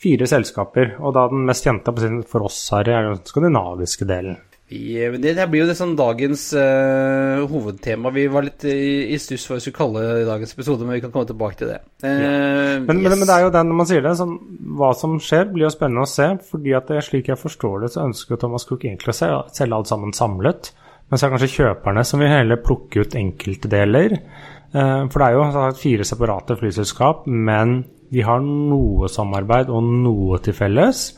[0.00, 0.94] fire selskaper.
[1.00, 1.92] Og da den mest kjente
[2.30, 4.38] for oss her er den skandinaviske delen.
[4.66, 8.10] Det, det blir jo det sånn dagens uh, hovedtema.
[8.10, 11.04] Vi var litt i, i stuss for hva vi skulle kalle dagens episode, men vi
[11.04, 11.78] kan komme tilbake til det.
[12.02, 12.32] Uh, ja.
[12.80, 13.12] men, yes.
[13.12, 14.34] men, men, det er jo den når man sier det, sånn,
[14.80, 16.32] hva som skjer, blir jo spennende å se.
[16.48, 19.92] fordi at det, slik jeg forstår det, så ønsker Thomas Cook egentlig å selge alt
[19.92, 20.72] sammen samlet.
[21.06, 24.16] Men så er det kanskje kjøperne som vil heller plukke ut enkeltdeler.
[24.16, 27.78] Eh, for det er jo fire separate flyselskap, men
[28.12, 31.08] de har noe samarbeid og noe til felles.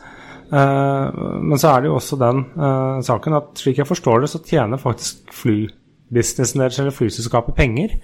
[0.51, 2.38] men så er det jo også den
[3.05, 5.29] saken at slik jeg forstår det, så tjener faktisk
[6.08, 7.94] flybusinessen deres eller flyselskapet penger.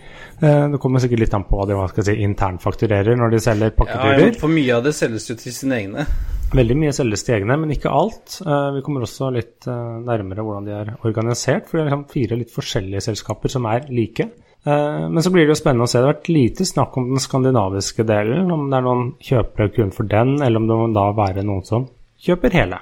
[0.40, 3.74] det kommer sikkert litt an på hva de hva skal si, internfakturerer når de selger
[3.78, 4.26] pakketurer.
[4.28, 6.06] Ja, for mye av det selges jo til sine egne.
[6.54, 8.38] Veldig mye selges til egne, men ikke alt.
[8.44, 11.66] vi kommer også litt nærmere hvordan de er organisert.
[11.66, 14.28] For det er liksom fire litt forskjellige selskaper som er like.
[14.66, 16.00] Eh, men så blir det jo spennende å se.
[16.00, 18.50] Det har vært lite snakk om den skandinaviske delen.
[18.50, 21.64] Om det er noen kjøpere kun for den, eller om det må da være noen
[21.68, 21.88] som
[22.24, 22.80] kjøper hele.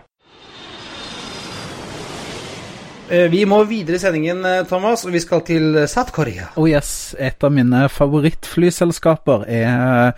[3.02, 3.02] Eh,
[3.33, 6.51] vi må videre i sendingen, eh, Thomas, og vi skal til South Korea.
[6.57, 10.13] Oh yes, Et av mine favorittflyselskaper er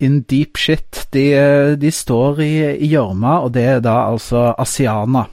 [0.00, 1.06] in deep shit.
[1.12, 1.26] De,
[1.80, 5.26] de står i gjørma, og det er da altså Asiana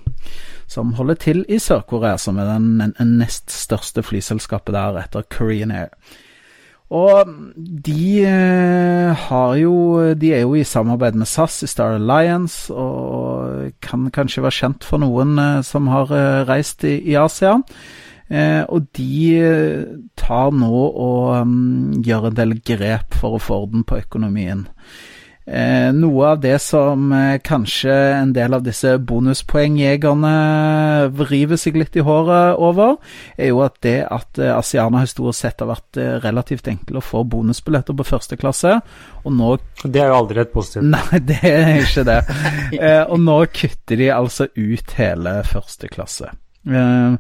[0.68, 5.72] som holder til i Sør-Korea, som er den, den nest største flyselskapet der etter Korean
[5.72, 5.94] Air.
[6.88, 7.28] Og
[7.84, 9.74] de eh, har jo
[10.16, 14.88] De er jo i samarbeid med SAS i Star Alliance, og kan kanskje være kjent
[14.88, 17.58] for noen eh, som har eh, reist i, i Asia.
[18.30, 23.86] Eh, og de tar nå og um, gjør en del grep for å få orden
[23.88, 24.66] på økonomien.
[25.48, 30.32] Eh, noe av det som eh, kanskje en del av disse bonuspoengjegerne
[31.30, 32.98] river seg litt i håret over,
[33.40, 37.06] er jo at det at eh, Asiana historisk sett har vært eh, relativt enkle å
[37.06, 38.76] få bonusbilletter på første klasse,
[39.24, 39.54] og nå
[39.86, 40.90] Det er jo aldri et positivt.
[40.98, 42.20] Nei, det er ikke det.
[42.82, 46.34] Eh, og nå kutter de altså ut hele første klasse.
[46.68, 47.16] Eh,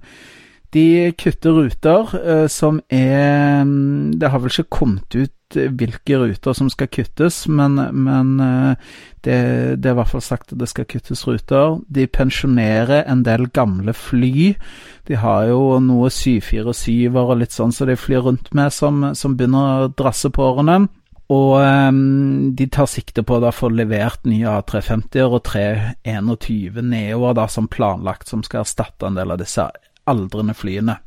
[0.76, 6.70] de kutter ruter som er mm, Det har vel ikke kommet ut hvilke ruter som
[6.70, 8.92] skal kuttes, men, men eh,
[9.24, 9.38] det,
[9.80, 11.80] det, er i hvert fall sagt at det skal kuttes ruter.
[11.88, 14.54] De pensjonerer en del gamle fly.
[15.08, 19.12] De har jo noe 747-er og litt sånn som så de flyr rundt med, som,
[19.16, 20.88] som begynner å drasse på årene.
[21.34, 27.50] Og um, de tar sikte på å få levert nye A350-er og 321 Neoer da,
[27.52, 29.68] som planlagt, som skal erstatte en del av disse
[30.10, 31.00] aldrende flyene.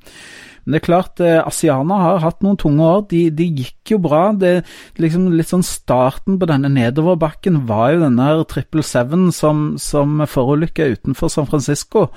[0.65, 3.07] Men det er klart, eh, Asiana har hatt noen tunge år.
[3.09, 4.21] De, de gikk jo bra.
[4.37, 4.61] Det,
[5.01, 10.91] liksom litt sånn Starten på denne nedoverbakken var jo denne Triple Seven som, som forulykka
[10.93, 12.09] utenfor San Francisco.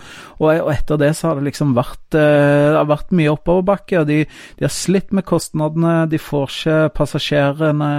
[0.41, 4.03] Og, og, etter det så har det liksom vært, eh, det har vært mye oppoverbakke.
[4.03, 5.95] og de, de, har slitt med kostnadene.
[6.11, 7.91] De får ikke passasjerene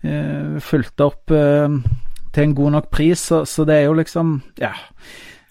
[0.00, 1.78] eh, fulgt opp eh,
[2.32, 4.74] til en god nok pris, så, så det er jo liksom Ja.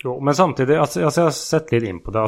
[0.05, 2.21] Jo, men samtidig, altså, altså, jeg har sett litt inn på det.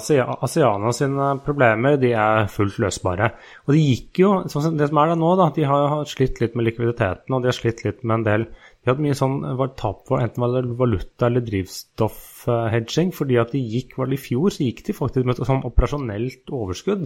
[0.48, 3.28] Asiana sine problemer de er fullt løsbare.
[3.68, 6.56] Og de gikk jo, sånn Det som er der nå, da, de har slitt litt
[6.58, 9.44] med likviditeten, og de har slitt litt med en del De hatt mye sånn
[9.78, 14.24] tap for enten var det valuta eller drivstoffhedging, fordi at de gikk, var det i
[14.26, 17.06] fjor, så gikk de faktisk med et sånn operasjonelt overskudd.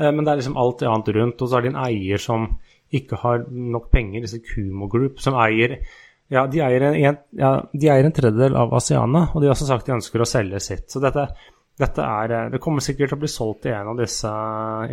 [0.00, 2.50] Eh, men det er liksom alt annet rundt, og så er det en eier som
[2.92, 5.78] ikke har nok penger, disse Kumo Group, som eier
[6.30, 9.88] ja de, en, ja, de eier en, tredjedel av Asiana, og de har også sagt
[9.88, 10.84] de ønsker å selge sitt.
[10.92, 11.24] Så dette,
[11.80, 14.30] dette er eh, Det kommer sikkert til å bli solgt til en av disse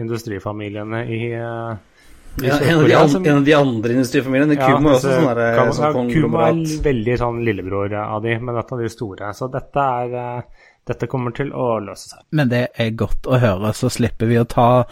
[0.01, 1.99] industrifamiliene i, eh,
[2.41, 4.57] i ja, en, av de, an, en av de andre industrifamiliene.
[4.57, 8.33] Kumo er også sånn der, kan, sånn ja, Kumo er veldig sånn lillebror av de,
[8.41, 9.29] men et av de store.
[9.37, 10.41] Så dette er
[10.87, 12.23] dette kommer til å løse seg.
[12.33, 14.87] Men det er godt å høre, så slipper vi å ta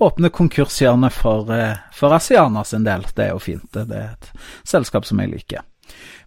[0.00, 1.50] åpne konkurshjørnet for,
[1.92, 3.04] for Asiana sin del.
[3.10, 3.66] Det er jo fint.
[3.74, 4.30] Det er et
[4.62, 5.66] selskap som jeg liker.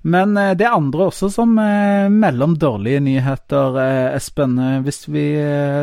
[0.04, 4.58] Men eh, det er andre også som eh, melder om dårlige nyheter, eh, Espen.
[4.84, 5.26] Hvis vi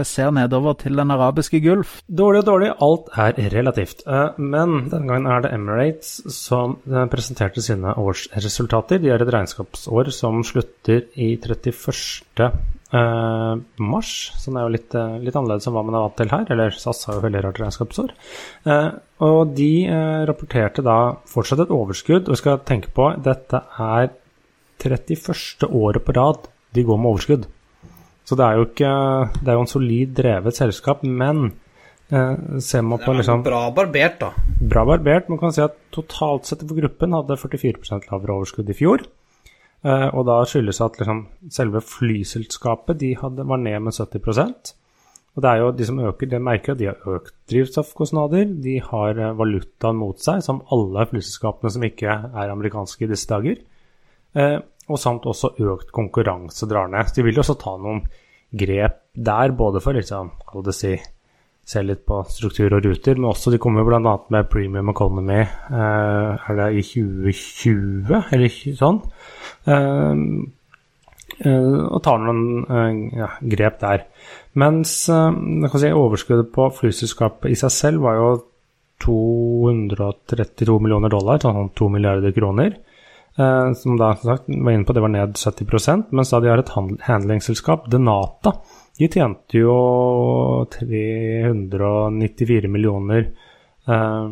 [0.07, 1.99] ser nedover til den arabiske gulf?
[2.07, 4.05] Dårlig og dårlig, alt er relativt.
[4.37, 6.77] Men denne gangen er det Emirates som
[7.13, 9.01] presenterte sine årsresultater.
[9.01, 12.51] De har et regnskapsår som slutter i 31.
[12.91, 16.33] Uh, mars, som er jo litt, uh, litt, annerledes enn hva man er vant til
[16.33, 16.49] her.
[16.51, 18.11] Eller SAS har jo veldig rart regnskapsår.
[18.67, 19.71] Uh, og de
[20.27, 20.97] rapporterte da
[21.31, 22.27] fortsatt et overskudd.
[22.27, 24.11] Og vi skal tenke på dette er
[24.81, 25.69] 31.
[25.69, 27.49] året på rad de går med overskudd.
[28.27, 28.91] Så det er jo ikke
[29.41, 31.51] Det er jo en solid drevet selskap, men
[32.11, 34.31] ser man på liksom Bra barbert, da.
[34.73, 35.29] Bra barbert.
[35.31, 39.05] Man kan si at totalt sett for gruppen hadde 44% lavere overskudd i fjor.
[39.81, 44.75] Uh, og da skyldes det at liksom, selve flyselskapet de hadde, var ned med 70%
[45.33, 48.51] Og det er jo de som øker, det merker at de har økt drivstoffkostnader.
[48.61, 53.31] De har uh, valutaen mot seg, som alle flyselskapene som ikke er amerikanske i disse
[53.31, 53.63] dager.
[54.37, 54.59] Eh,
[54.91, 57.09] og samt også økt konkurranse drar ned.
[57.09, 58.05] Så de vil jo også ta noen
[58.51, 60.33] grep der, både for liksom,
[60.67, 60.93] det si,
[61.71, 64.15] se litt på struktur og ruter, men også de kommer bl.a.
[64.35, 68.99] med Premium Economy er det i 2020, eller sånn.
[69.71, 70.25] Eh,
[71.47, 74.07] eh, og tar noen eh, ja, grep der.
[74.59, 78.31] Mens si, overskuddet på flyselskapet i seg selv var jo
[79.01, 82.75] 232 millioner dollar, sånn 2 milliarder kroner.
[83.39, 86.51] Eh, som da som sagt, var inne på det var ned 70% mens da de
[86.51, 86.73] har et
[87.07, 88.57] handlingsselskap, Denata,
[89.01, 89.75] de tjente jo
[90.71, 93.31] 394 millioner
[93.89, 94.31] eh,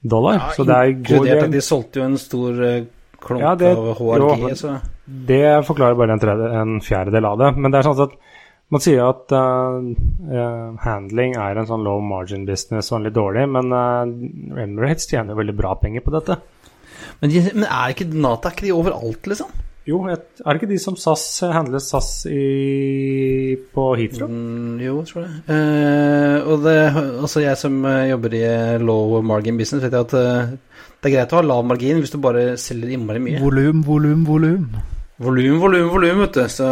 [0.00, 0.34] dollar.
[0.40, 1.50] Ja, så det er god del.
[1.52, 2.84] de solgte jo en stor uh,
[3.24, 4.48] klump Ja, det- av HRG.
[4.48, 7.50] jo, så Det forklarer bare en, tredje, en fjerdedel av det.
[7.56, 8.16] Men det er sånn at
[8.72, 9.74] man sier at eh,
[10.32, 15.34] eh, handling er en sånn low margin business og litt dårlig, men uh, Emirates tjener
[15.34, 16.38] jo veldig bra penger på dette.
[17.20, 19.52] men, de, men er ikke Nata er ikke de overalt, liksom?
[19.84, 24.30] Jo, et, er det ikke de som SAS handler SAS i, på Heathrow?
[24.32, 25.42] Mm, jo, tror jeg.
[25.52, 26.76] Eh, og det,
[27.20, 30.54] altså jeg som eh, jobber i eh, low margin business, vet jeg at eh,
[31.04, 33.42] det er greit å ha lav margin hvis du bare selger innmari mye.
[33.44, 34.64] Volum, volum, volum.
[35.20, 36.44] Volum, volum, volum, vet du.
[36.48, 36.70] Så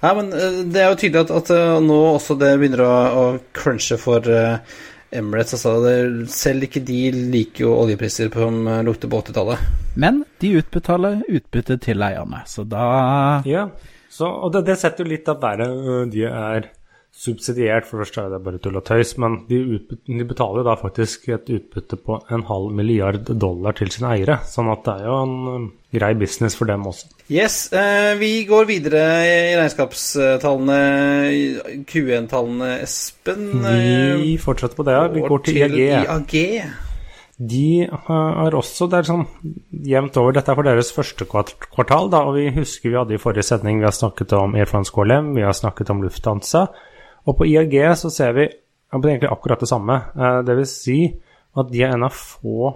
[0.00, 0.32] Ja, men
[0.72, 3.24] det er jo tydelig at, at nå også det begynner å, å
[3.56, 4.78] crunche for eh,
[5.10, 5.54] Emirates.
[5.54, 7.00] Altså, det, selv ikke de
[7.34, 9.66] liker jo oljepriser som eh, lukter på 80-tallet.
[9.96, 12.86] Men de utbetaler utbytte til eierne, så da
[13.48, 13.68] Ja,
[14.12, 16.70] så, og det, det setter jo litt av øh, de er
[17.16, 17.86] subsidiert.
[17.88, 19.60] For det første er det bare tull og tøys, men de,
[20.06, 24.36] de betaler da faktisk et utbytte på en halv milliard dollar til sine eiere.
[24.50, 27.08] Sånn at det er jo en øh, grei business for dem også.
[27.32, 30.80] Yes, eh, vi går videre i regnskapstallene,
[31.88, 33.48] Q1-tallene, Espen.
[33.64, 34.92] eh, Vi fortsetter på det.
[34.98, 35.06] ja.
[35.08, 36.04] Vi går til IAG.
[36.04, 36.36] IAG.
[37.38, 39.26] De har også Det er sånn
[39.84, 40.32] jevnt over.
[40.32, 43.82] Dette er for deres første kvartal, da, og vi husker vi hadde i forrige sending
[43.82, 46.62] vi har snakket om Air France KLM, vi har snakket om Lufthansa.
[47.26, 48.46] Og på IAG så ser vi
[48.94, 50.00] egentlig akkurat det samme.
[50.16, 50.98] Eh, Det vil si
[51.56, 52.74] at de er en av få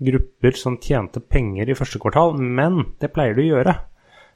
[0.00, 3.74] grupper som tjente penger i første kvartal, men det pleier de å gjøre.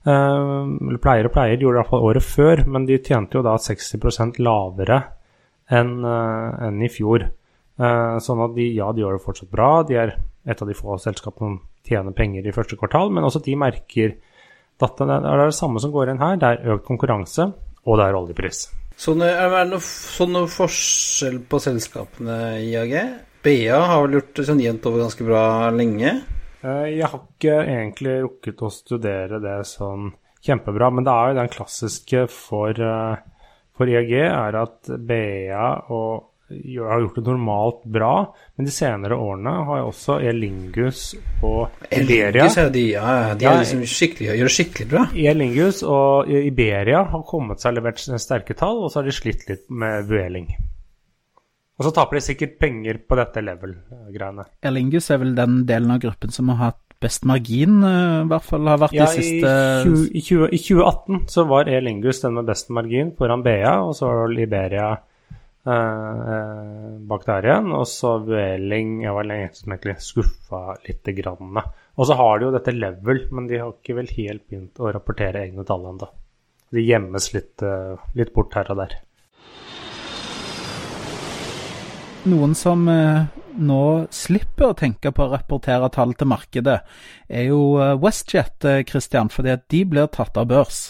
[0.07, 3.42] Eh, Eller pleier og pleier, de gjorde det iallfall året før, men de tjente jo
[3.42, 5.03] da 60% lavere
[5.71, 7.29] enn en i fjor.
[7.79, 9.83] Eh, sånn at de, ja, de gjør det fortsatt bra.
[9.83, 10.16] De er
[10.47, 14.16] et av de få selskapene som tjener penger i første kvartal, men også de merker
[14.81, 16.37] at det er det samme som går inn her.
[16.37, 17.53] Det er økt konkurranse,
[17.85, 18.68] og det er oljepris.
[18.99, 22.95] Sånn, er det noe, sånn noe forskjell på selskapene i AG?
[23.47, 26.17] BA har vel gjort det sånn jevnt over ganske bra lenge.
[26.65, 30.11] Eh, Jeg har ikke egentlig rukket å studere det sånn
[30.43, 33.23] kjempebra, men det er jo den klassiske for, eh,
[33.77, 38.13] for IAG er at BA og har gjort det normalt bra,
[38.57, 41.03] men de senere årene har jo også Elingus
[41.45, 45.05] og Iberia Elingus er de, ja, de Ja, er liksom skikkelig, gjør det skikkelig bra.
[45.33, 49.69] Elingus og Iberia har kommet seg levert sterke tall, og så har de slitt litt
[49.69, 50.49] med Vueling.
[51.79, 54.49] Og så taper de sikkert penger på dette level-greiene.
[54.67, 58.43] Elingus er vel den delen av gruppen som har hatt best margin, eh, i hvert
[58.43, 59.53] fall har vært Ja, de i, siste
[59.87, 63.95] 20, i, 20, I 2018 så var Elingus den med best margin foran BA, og
[63.95, 64.97] så var Iberia
[67.09, 67.72] bak der igjen.
[67.76, 71.61] Og så Vueling Jeg var som egentlig skuffa lite grann.
[71.98, 74.92] Og så har de jo dette level, men de har ikke vel helt begynt å
[74.94, 76.09] rapportere egne tall ennå.
[76.72, 78.98] De gjemmes litt, eh, litt bort her og der.
[82.28, 83.24] Noen som eh,
[83.59, 83.83] nå
[84.14, 86.78] slipper å tenke på å rapportere tall til markedet,
[87.28, 90.83] er jo eh, WestJet, eh, Christian, fordi at de blir tatt av børs.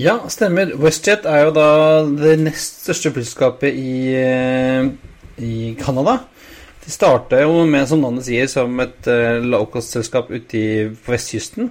[0.00, 0.72] Ja, stemmer.
[0.80, 1.68] WestJet er jo da
[2.08, 4.88] det nest største flyselskapet i, eh,
[5.36, 6.20] i Canada.
[6.82, 10.62] De starta jo med, som navnet sier, som et uh, lavkostselskap ute
[11.04, 11.70] på vestkysten.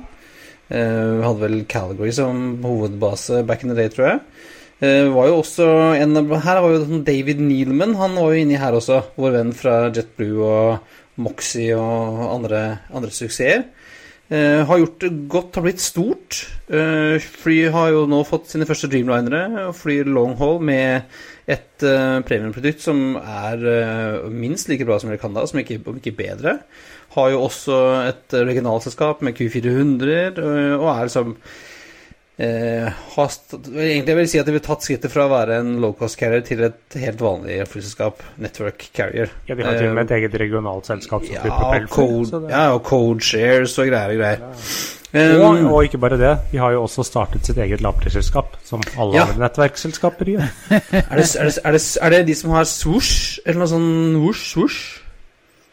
[0.71, 4.21] Uh, hadde vel Calgary som hovedbase back in the day, tror jeg.
[4.81, 5.67] Uh, var jo også
[5.99, 9.01] en Her var jo David Nealman, han var jo inni her også.
[9.19, 12.63] Vår venn fra JetBlue og Moxie og andre,
[12.95, 13.67] andre suksesser.
[14.31, 16.45] Eh, har gjort godt, har blitt stort.
[16.71, 21.09] Uh, fly har jo nå fått sine første Dreamlinere og flyr long haul med
[21.51, 23.65] et uh, premiumprodukt som er
[24.31, 26.61] minst like bra som Canada, som ikke, om ikke bedre.
[27.11, 31.35] Har jo også et uh, regionalselskap med Q400 eh, og er liksom
[32.41, 35.73] har st Egentlig vil jeg si at de har tatt skrittet fra å være en
[35.83, 39.29] low cost carrier til et helt vanlig flyselskap, network carrier.
[39.47, 42.31] Ja, De har til og med et eget regionalt selskap som Ja, flyr propellfly.
[42.31, 44.41] det- ja, og code shares og greier og greier.
[45.13, 48.79] Og, Um, og ikke bare det, de har jo også startet sitt eget lavprisselskap, som
[48.97, 49.25] alle Ja.
[49.25, 50.47] andre nettverksselskaper gjør.
[50.71, 50.79] er,
[51.19, 54.45] det, er, det, er, det, er det de som har swoosh, eller noe sånn woosh,
[54.55, 55.00] swoosh?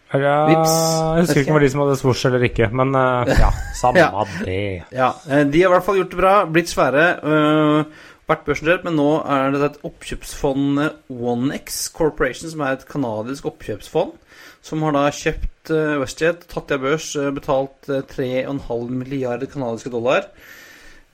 [0.09, 0.75] Ja, Vips.
[0.75, 3.51] jeg husker ikke om det var de som hadde svosj eller ikke, men uh, ja,
[3.77, 4.23] samme Ja.
[4.45, 4.61] det.
[4.97, 8.87] Ja, eh, de har i hvert fall gjort det bra, blitt svære, uh, vært børsnotert,
[8.89, 10.81] men nå er det et oppkjøpsfond,
[11.13, 14.17] OneX Corporation, som er et kanadisk oppkjøpsfond,
[14.65, 20.27] som har da kjøpt uh, WestJet, tatt av børs, betalt øh, 3,5 milliarder kanadiske dollar.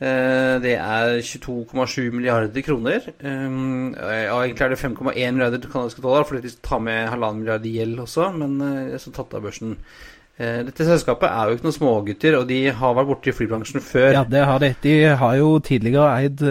[0.00, 3.00] Eh, Det er 22,7 milliarder kroner.
[3.22, 7.66] Um, Ja, egentlig er det 5,1 milliarder kanadiske dollar, fordi de tar med halvannen milliard
[7.66, 9.76] i gjeld også, men eh, så tatt av børsen
[10.34, 13.84] Eh, dette selskapet er jo ikke noen smågutter, og de har vært borte i flybransjen
[13.86, 14.08] før.
[14.16, 14.72] Ja, det har de.
[14.82, 16.42] De har jo tidligere eid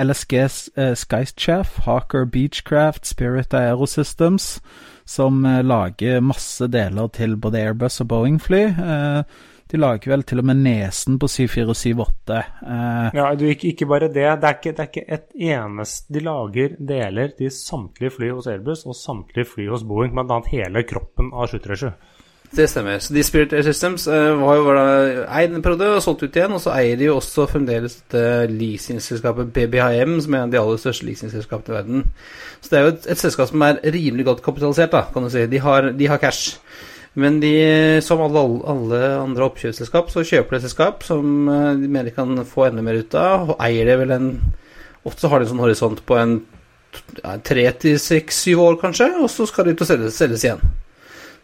[0.00, 4.62] LSGs LSG uh, Skychef, Hawker Beechcraft, Spirit Aerosystems,
[5.04, 8.64] som lager masse deler til både Airbus og Boeing-fly.
[8.80, 9.22] Uh,
[9.68, 12.36] de lager vel til og med nesen på 747-8.
[12.38, 13.08] Eh.
[13.18, 14.24] ja, du, ikke, ikke, bare det.
[14.40, 18.48] Det er ikke, det er ikke et eneste De lager deler til samtlige fly hos
[18.48, 20.40] Airbus og samtlige fly hos Boeing, bl.a.
[20.52, 21.92] hele kroppen av 737.
[22.56, 22.98] Det stemmer.
[22.98, 24.78] Så de Spirit Air Systems uh, var jo var
[25.36, 26.54] eid en periode og solgt ut igjen.
[26.56, 28.22] Og så eier de jo også fremdeles dette
[28.54, 32.06] leasingselskapet BBHM, som er en av de aller største leasingselskapene i verden.
[32.62, 35.32] Så det er jo et, et, selskap som er rimelig godt kapitalisert, da, kan du
[35.32, 35.44] si.
[35.50, 36.56] De har, de har cash.
[37.18, 37.54] Men de,
[38.04, 42.16] som alle, alle andre oppkjøpsselskap, så kjøper de et selskap som uh, de mener de
[42.16, 44.32] kan få enda mer ut av, og eier det vel en
[45.06, 46.32] Ofte så har de en sånn horisont på en
[47.46, 50.64] tre til seks, syv år, kanskje, og så skal de ut og selges, selges igjen.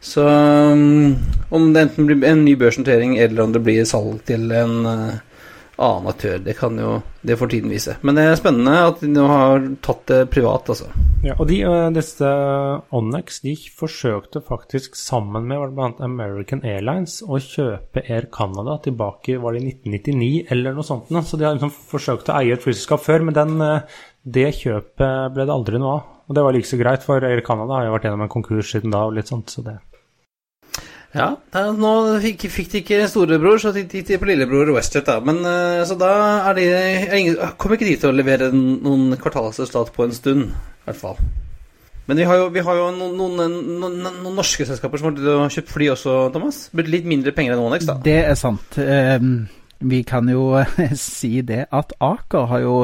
[0.04, 1.14] Så um,
[1.54, 5.14] om det enten blir en ny børsnotering eller om det blir salg til en uh,
[5.80, 7.94] annen aktør, det kan jo Det får tiden vise.
[8.04, 10.90] Men det er spennende at de nå har tatt det privat, altså.
[11.24, 12.28] Ja, og de, uh, disse
[12.92, 15.88] Onyx de forsøkte faktisk sammen med bl.a.
[16.04, 21.08] American Airlines å kjøpe Air Canada tilbake var det i 1999 eller noe sånt.
[21.08, 25.32] Så de har liksom forsøkt å eie et flyselskap før, men den, uh, det kjøpet
[25.32, 26.12] ble det aldri noe av.
[26.28, 28.76] Og det var like så greit, for Air Canada har jo vært gjennom en konkurs
[28.76, 29.06] siden da.
[29.08, 29.78] og litt sånt, så det...
[31.14, 31.90] Ja, da, nå
[32.22, 35.06] fikk, fikk, de ikke storebror, så gikk de på lillebror Westjet.
[35.06, 35.20] da.
[35.22, 36.10] Men uh, Så da
[36.50, 40.48] er de er ingen, Kommer ikke de til å levere noen kvartalsresultat på en stund,
[40.50, 41.20] i hvert fall.
[42.08, 45.54] Men vi har jo, vi har jo noen, noen, noen, noen, norske selskaper som har
[45.54, 46.64] kjøpt fly også, Thomas.
[46.74, 47.96] Blitt litt mindre penger enn Onex, da.
[48.04, 48.76] Det er sant.
[48.76, 49.46] Um,
[49.84, 50.50] vi kan jo
[50.98, 52.74] si det at Aker har jo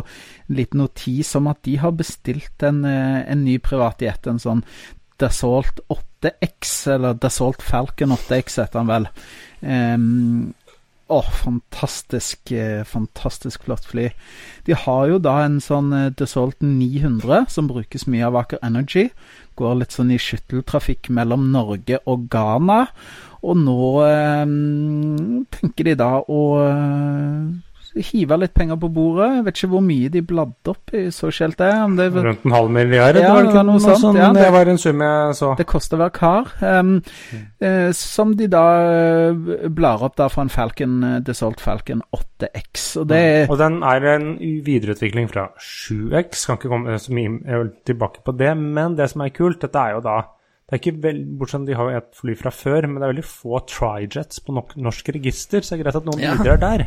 [0.55, 4.31] litt notis om at de har bestilt en, eh, en ny privatjet.
[4.31, 4.65] En sånn
[5.21, 5.83] Dassault
[6.21, 9.09] 8X, eller Dassault Falcon 8X heter han vel.
[9.61, 10.55] Um,
[11.11, 14.11] å, fantastisk, eh, fantastisk flott fly.
[14.67, 19.09] De har jo da en sånn eh, Dassault 900 som brukes mye av Aker Energy.
[19.59, 22.85] Går litt sånn i skytteltrafikk mellom Norge og Ghana.
[23.43, 24.55] Og nå eh,
[25.59, 27.43] tenker de da å eh,
[27.97, 29.29] hive litt penger på bordet.
[29.37, 31.71] Jeg vet ikke hvor mye de bladde opp i så skjelt det.
[31.99, 32.09] det.
[32.15, 33.19] Rundt en halv milliard?
[33.19, 35.53] Ja, det var, noe sånt, sånn, ja, det, det, var en sum jeg så.
[35.59, 36.51] Det koster hver kar.
[36.63, 37.45] Um, mm.
[37.65, 38.65] uh, som de da
[39.35, 42.89] uh, blar opp da fra en Falcon, uh, Desolt Falcon 8X.
[43.03, 43.55] Og, det, mm.
[43.55, 44.29] og den er en
[44.67, 46.47] videreutvikling fra 7X.
[46.47, 48.53] Kan ikke komme så mye tilbake på det.
[48.61, 50.21] Men det som er kult, dette er jo da
[50.71, 53.11] det er ikke vel, Bortsett de har jo et fly fra før, men det er
[53.11, 56.37] veldig få trijets på norsk register, så det er greit at noen ja.
[56.39, 56.85] bidrar der.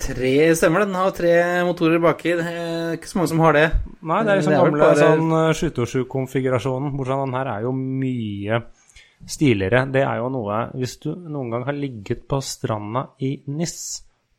[0.00, 1.34] Tre stemmer Den har tre
[1.66, 2.32] motorer baki.
[2.38, 3.66] Det er ikke så mange som har det.
[4.02, 4.96] Nei, det er liksom gamle bare...
[4.98, 6.90] sånn 727-konfigurasjonen.
[6.90, 8.60] Eh, Bortsett fra den her er jo mye
[9.30, 9.84] stiligere.
[9.94, 13.78] Det er jo noe Hvis du noen gang har ligget på stranda i NIS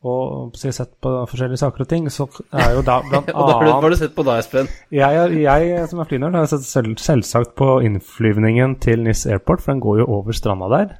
[0.05, 3.73] og sett på forskjellige saker og ting, så er jo da blant annet Og da
[3.73, 4.69] har du, sett på da, Espen?
[4.93, 9.73] Jeg, jeg som er flynerd, har sett selv, selvsagt på innflyvningen til NIS Airport, for
[9.73, 10.95] den går jo over stranda der.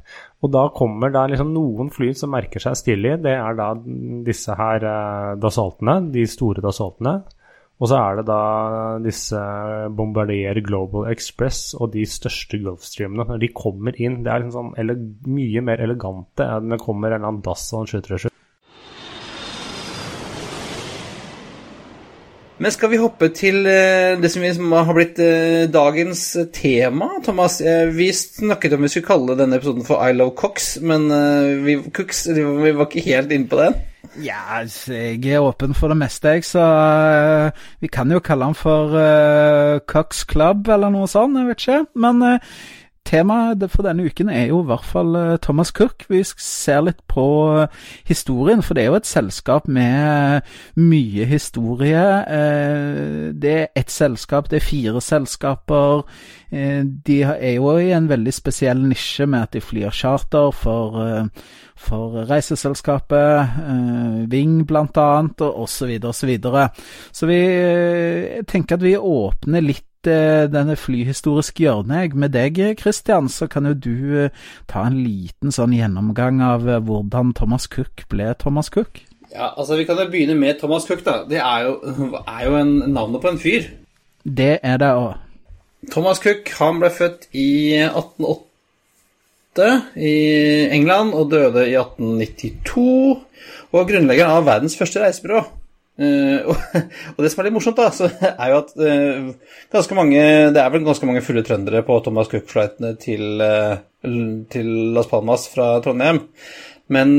[0.46, 3.16] Og da kommer det liksom noen fly som merker seg stilig.
[3.26, 3.72] Det er da
[4.26, 7.20] disse her eh, dasaltene, de store dasaltene.
[7.76, 8.42] Og så er det da
[9.04, 9.40] disse
[9.98, 13.26] Bombardier Global Express og de største Gulfstreamene.
[13.28, 17.20] Når de kommer inn, det er liksom sånn mye mer elegante enn det kommer en
[17.20, 18.32] eller annen dass og en 737.
[22.58, 26.22] Men skal vi hoppe til eh, det som har blitt eh, dagens
[26.56, 27.58] tema, Thomas?
[27.60, 31.10] Eh, vi snakket om vi skulle kalle denne episoden for I Love Cox, men
[31.66, 33.76] vi, Cooks, vi var ikke helt inne på den.
[34.24, 36.64] Ja, jeg er åpen for det meste, jeg, så
[37.84, 41.82] vi kan jo kalle den for uh, Cox Club eller noe sånt, jeg vet ikke.
[42.00, 42.24] Men
[43.06, 46.08] Temaet for denne uken er jo i hvert fall eh, Thomas Cook.
[46.10, 50.48] Vi ser litt på eh, historien, for det er jo et selskap med
[50.82, 52.06] mye historie.
[52.26, 56.02] Eh, det er ett selskap, det er fire selskaper.
[56.56, 61.28] De er jo i en veldig spesiell nisje med at de flyr charter for,
[61.76, 63.58] for reiseselskapet,
[64.32, 65.98] Ving blant annet, og osv.
[65.98, 66.14] osv.
[66.16, 66.70] Så, videre,
[67.12, 67.42] så, så vi
[68.48, 73.74] tenker at vi åpner litt eh, denne flyhistoriske hjørnet med deg, Christian, så kan jo
[73.74, 73.96] du
[74.26, 74.30] eh,
[74.72, 79.02] ta en liten sånn gjennomgang av eh, hvordan Thomas Cook ble Thomas Cook.
[79.32, 81.04] Ja, altså Vi kan jo begynne med Thomas Cook.
[81.06, 81.24] da.
[81.30, 81.74] Det er jo,
[82.28, 83.64] er jo en, navnet på en fyr.
[84.24, 85.14] Det er det òg.
[85.92, 89.68] Thomas Cook han ble født i 1808
[90.02, 90.16] i
[90.74, 93.22] England og døde i 1892.
[93.76, 95.44] Og grunnleggeren av verdens første reisebyrå.
[95.96, 96.52] Uh,
[97.16, 99.30] og, det som er litt morsomt, da, så er jo at uh,
[99.72, 100.20] ganske mange
[100.52, 103.78] Det er vel ganske mange fulle trøndere på Thomas Cook-flightene til uh,
[104.52, 106.20] til Las Palmas fra Trondheim.
[106.94, 107.16] Men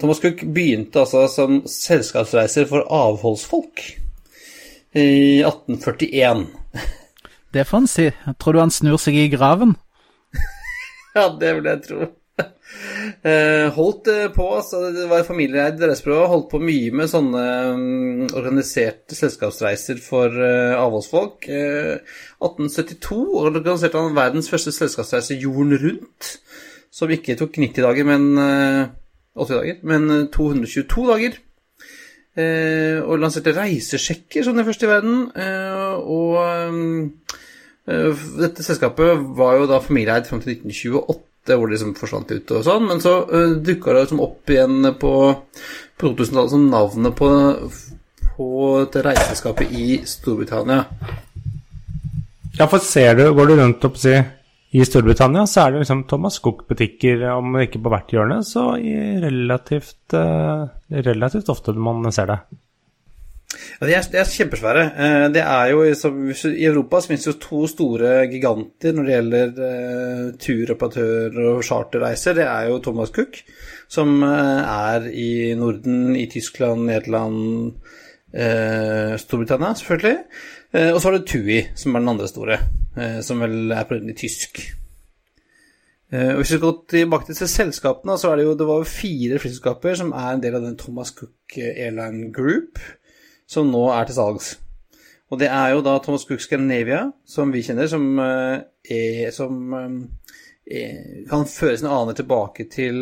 [0.00, 3.84] Thomas Cook begynte altså som selskapsreiser for avholdsfolk
[4.98, 6.42] i 1841.
[7.54, 8.08] Det får han si.
[8.42, 9.76] Tror du han snur seg i graven?
[11.14, 12.06] Ja, det vil jeg tro.
[13.24, 16.26] Eh, holdt eh, på, altså Det var familieeid reisebyrå.
[16.30, 17.44] Holdt på mye med sånne
[17.78, 21.48] mm, organiserte selskapsreiser for eh, avholdsfolk.
[21.48, 26.36] Eh, 1872 organiserte han verdens første selskapsreise jorden rundt.
[26.94, 28.84] Som ikke tok 90 dager, men eh,
[29.34, 31.40] 80 dager, men eh, 222 dager.
[32.34, 35.18] Og lanserte reisesjekker som den første i verden.
[36.02, 36.40] Og
[37.86, 41.20] eh, dette selskapet var jo da familieeid fram til 1928,
[41.52, 42.86] hvor det liksom forsvant ut og sånn.
[42.88, 45.12] Men så uh, dukka det liksom opp igjen på,
[46.00, 47.28] på 2000-tallet som navnet på,
[48.36, 48.48] på
[48.94, 50.86] det reiseselskapet i Storbritannia.
[52.54, 54.14] Ja, for ser du, går du rundt opp, si,
[54.74, 58.94] i Storbritannia, så er det liksom Thomas Cook-butikker, om ikke på hvert hjørne, så i
[59.22, 60.64] relativt, eh,
[61.06, 62.38] relativt ofte man ser det.
[63.80, 64.84] Ja, de, er, de er kjempesvære.
[65.04, 69.14] Eh, Det er jo, I Europa så finnes det jo to store giganter når det
[69.16, 72.38] gjelder eh, turoperatører og charterreiser.
[72.38, 73.40] Det er jo Thomas Cook,
[73.88, 77.74] som eh, er i Norden, i Tyskland, Nederland,
[78.34, 80.16] eh, Storbritannia selvfølgelig.
[80.74, 82.58] Eh, og så har du TUI, som er den andre store,
[82.98, 84.58] eh, som vel er på i tysk.
[86.12, 88.90] Eh, og Hvis vi går tilbake til selskapene, så er det jo det var jo
[88.90, 92.78] fire flyselskaper som er en del av den Thomas Cook Airline Group
[93.50, 94.54] som nå er til salgs.
[95.32, 98.60] Og det er jo da Thomas Cook Scandinavia, som vi kjenner, som, eh,
[98.92, 99.94] er, som eh,
[100.78, 100.98] er,
[101.30, 103.00] kan føre sine aner tilbake til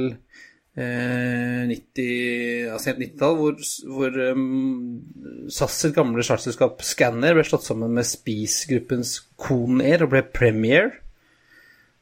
[0.79, 3.61] eh, 90, altså 90-tall, hvor,
[3.97, 10.25] hvor um, SAS sitt gamle charterselskap Scanner ble slått sammen med Spice-gruppens Conair og ble
[10.33, 10.93] Premier.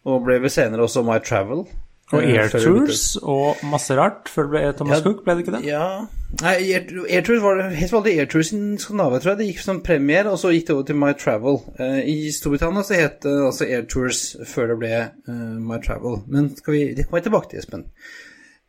[0.07, 1.66] Og ble vel senere også My Travel.
[2.11, 5.45] Og Eh, Air Tours og masse rart før det ble Thomas Ja, Cook, ble det
[5.45, 5.66] ikke det?
[5.68, 5.84] Ja
[6.39, 9.39] Nei, Air, Air var det helt vanlig Air Tours i Skandinavia, tror jeg.
[9.41, 11.59] Det gikk som premier, og så gikk det over til My Travel.
[11.83, 16.20] Eh, I Storbritannia så het det altså Airtours før det ble eh, My Travel.
[16.31, 17.85] Men vi, det kommer jeg tilbake til, Espen.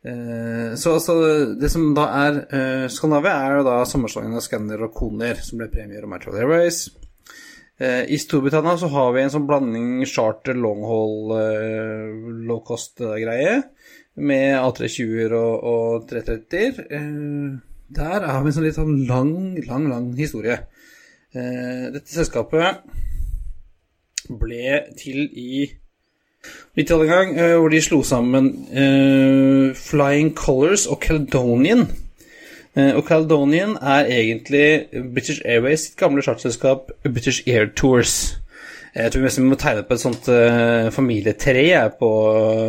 [0.02, 1.16] Eh, så altså,
[1.60, 5.62] det som da er eh, Skandinavia, er jo da sammenslåingen av Scanner og Koner, som
[5.62, 6.88] ble premier og My Travel Airways.
[7.82, 12.12] I Storbritannia så har vi en sånn blanding charter, long-haul, eh,
[12.46, 13.56] low cost-greie
[14.16, 16.82] med A320-er og, og 330-er.
[16.90, 17.60] Eh,
[17.92, 19.34] der har vi en sånn litt sånn lang,
[19.68, 20.58] lang, lang historie.
[21.32, 22.82] Eh, dette selskapet
[24.28, 25.64] ble til i
[26.76, 31.86] litt av en gang, eh, hvor de slo sammen eh, Flying Colors og Caledonian.
[32.76, 38.41] Eh, og Caledonian er egentlig British Airways gamle charterselskap British Air Tours.
[38.92, 41.62] Jeg tror vi nesten må tegne på et sånt uh, familietre
[41.96, 42.10] på,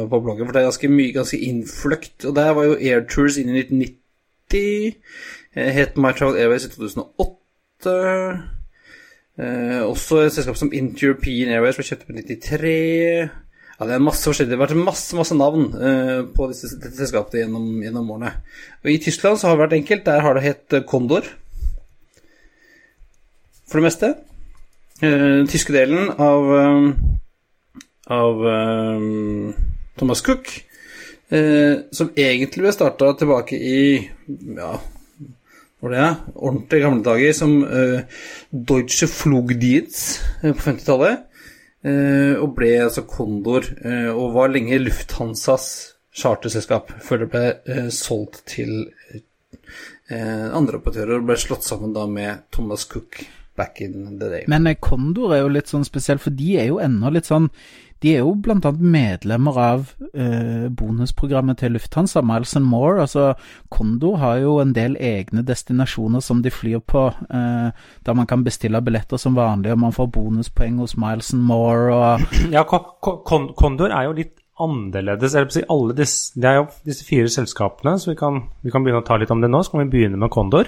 [0.07, 2.15] på bloggen, for det er ganske mye ganske innfløkt.
[2.29, 4.95] Og der var jo Air Tours inn i 1990.
[5.57, 7.97] Uh, het My Travel Airways i 2008.
[9.33, 12.73] Uh, også et selskap som Inter-European Airways ble kjøpt på 93.
[13.73, 14.55] Ja, det er masse forskjellige.
[14.55, 18.37] Det har vært masse, masse navn uh, på disse, dette selskapet gjennom, gjennom årene.
[18.85, 20.07] Og I Tyskland så har det vært enkelt.
[20.07, 21.27] Der har det hett Kondor.
[23.67, 24.15] For det meste.
[25.01, 26.91] Den tyske delen av, uh,
[28.13, 29.53] av uh,
[29.99, 30.53] Thomas Cook,
[31.33, 33.77] som egentlig ble starta tilbake i
[34.53, 34.73] ja,
[35.81, 36.03] hvor det
[36.35, 37.55] ordentlig gamle dager, som
[38.53, 41.23] Deutsche Flugdienst på 50-tallet.
[42.37, 43.65] og ble altså Kondor,
[44.13, 45.65] og var lenge Lufthansas
[46.13, 48.91] charterselskap, før det ble solgt til
[50.13, 53.23] andre operatører og ble slått sammen da med Thomas Cook
[53.55, 54.43] back in the day.
[54.47, 57.49] Men Kondor er jo litt sånn spesiell, for de er jo ennå litt sånn
[58.03, 62.97] De er jo blant annet medlemmer av eh, bonusprogrammet til Lufthansa, Miles and More.
[63.05, 63.29] Altså,
[63.71, 67.69] Kondor har jo en del egne destinasjoner som de flyr på, eh,
[68.03, 71.95] der man kan bestille billetter som vanlig, og man får bonuspoeng hos Miles and More
[71.95, 72.27] og
[72.57, 75.39] Ja, Kondor er jo litt annerledes.
[75.55, 78.99] Si alle disse, det er jo disse fire selskapene, så vi kan, vi kan begynne
[78.99, 79.63] å ta litt om det nå.
[79.63, 80.67] Så kan vi begynne med Kondor.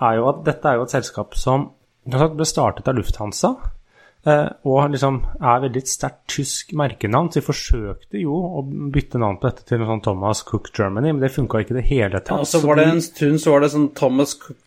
[0.00, 1.70] Er jo at dette er jo et selskap som
[2.08, 3.54] ble startet av Lufthansa.
[4.68, 7.30] Og liksom er veldig sterkt tysk merkenavn.
[7.32, 11.22] Så de forsøkte jo å bytte navn på dette til sånn Thomas Cook Germany, men
[11.24, 12.42] det funka ikke i det hele tatt.
[12.42, 14.58] Ja, så var det en stund så var det sånn Thomas Cook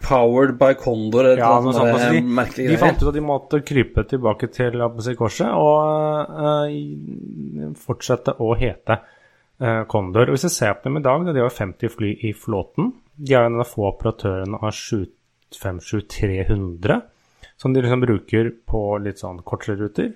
[0.00, 1.90] Powered by Condor eller ja, noe sånt.
[2.00, 2.14] sånt.
[2.14, 7.74] De, merkelige de fant ut at de måtte krype tilbake til Abbasikorset korset og uh,
[7.80, 10.30] fortsette å hete uh, Condor.
[10.30, 12.92] Og hvis jeg ser på dem i dag, de har 50 fly i flåten.
[13.16, 14.72] De er en av få operatørene av
[15.58, 17.00] 757-300
[17.62, 20.10] som de liksom bruker på litt sånn kortere ruter.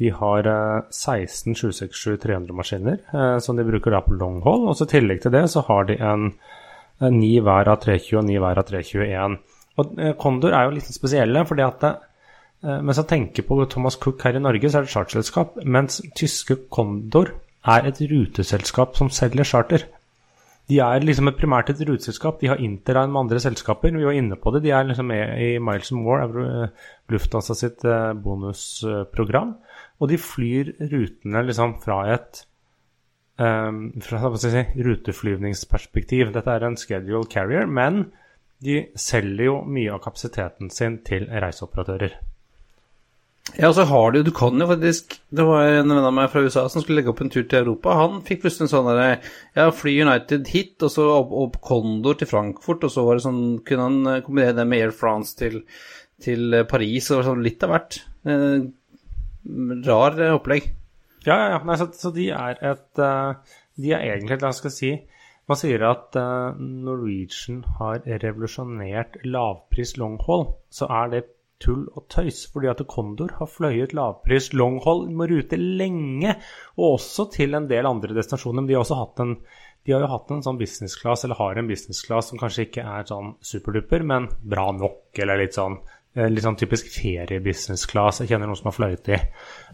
[0.00, 4.66] De har eh, 16 767-300-maskiner eh, som de bruker da på long haul.
[4.68, 6.30] Og så i tillegg til det så har de en,
[7.00, 9.38] en ni hver av 320 og ni hver av 321.
[9.80, 11.92] Og eh, Condor er jo litt spesielle, fordi at det,
[12.64, 15.58] eh, mens jeg tenker på Thomas Cook her i Norge, så er det et charterselskap,
[15.64, 17.34] mens tyske Condor
[17.72, 19.86] er et ruteselskap som selger charter.
[20.72, 22.38] De er liksom et primært et ruteselskap.
[22.40, 23.92] De har Interrail med andre selskaper.
[23.92, 24.62] Vi var inne på det.
[24.64, 29.56] De er liksom med i Miles More, eh, Lufthansa sitt eh, bonusprogram.
[30.00, 32.44] Og de flyr rutene liksom fra et
[33.38, 36.32] um, fra si, ruteflyvningsperspektiv.
[36.34, 38.06] Dette er en schedule carrier, men
[38.62, 42.18] de selger jo mye av kapasiteten sin til reiseoperatører.
[43.58, 46.44] Ja, så har du Du kan jo faktisk Det var en venn av meg fra
[46.44, 47.96] USA som skulle legge opp en tur til Europa.
[47.98, 49.08] Han fikk plutselig en sånn derre
[49.58, 53.26] Ja, fly United hit, og så opp, opp Condor til Frankfurt, og så var det
[53.26, 55.64] sånn Kunne han eh, kombinere det med Air France til,
[56.22, 57.98] til eh, Paris, og sånn litt av hvert.
[58.30, 58.62] Eh,
[59.88, 60.70] rar eh, opplegg.
[61.26, 61.60] Ja, ja, ja.
[61.66, 64.94] Nei, så, så de er et De er egentlig, hva skal si
[65.50, 66.16] Man sier at
[66.58, 71.22] Norwegian har revolusjonert lavpris long haul, Så er det
[71.62, 76.36] tull og tøys, fordi at Condor har fløyet lavpris longhold med rute lenge,
[76.76, 78.62] og også til en del andre destinasjoner.
[78.62, 79.36] Men de har en
[79.82, 82.68] de har jo hatt en sånn business class, eller har en business class som kanskje
[82.68, 85.80] ikke er sånn superduper, men bra nok, eller litt sånn
[86.12, 88.20] litt sånn typisk feriebusiness class.
[88.20, 89.18] Jeg kjenner noen som har fløyet i.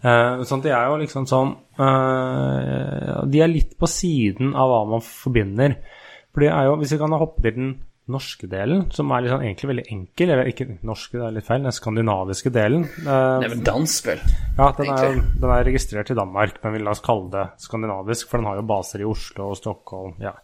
[0.05, 4.85] Uh, sånn, de er jo liksom sånn uh, De er litt på siden av hva
[4.93, 5.75] man forbinder.
[6.31, 7.73] For det er jo, hvis vi kan hoppe til den
[8.13, 11.65] norske delen, som er liksom egentlig veldig enkel Eller ikke norske, det er litt feil,
[11.67, 12.85] den skandinaviske delen.
[13.05, 14.23] Uh, det er vel dansk, vel?
[14.59, 18.31] Ja, den er, den er, registrert i Danmark, men vi la oss kalle det skandinavisk,
[18.31, 20.19] for den har jo baser i Oslo og Stockholm.
[20.25, 20.37] ja.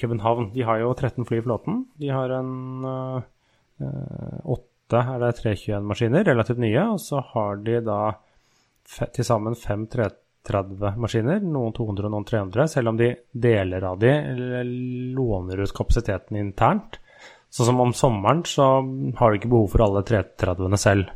[0.00, 0.48] København.
[0.50, 1.84] De har jo 13 fly i flåten.
[2.02, 2.86] De har en
[3.78, 6.82] åtte er det 321-maskiner, relativt nye.
[6.96, 8.00] Og så har de da
[9.14, 9.86] til sammen fem
[10.48, 14.12] 330-maskiner, noen 200 og noen 300, selv om de deler av de
[15.16, 17.00] låner ut kapasiteten internt.
[17.54, 18.66] Sånn som om sommeren så
[19.18, 21.12] har de ikke behov for alle 330-ene selv.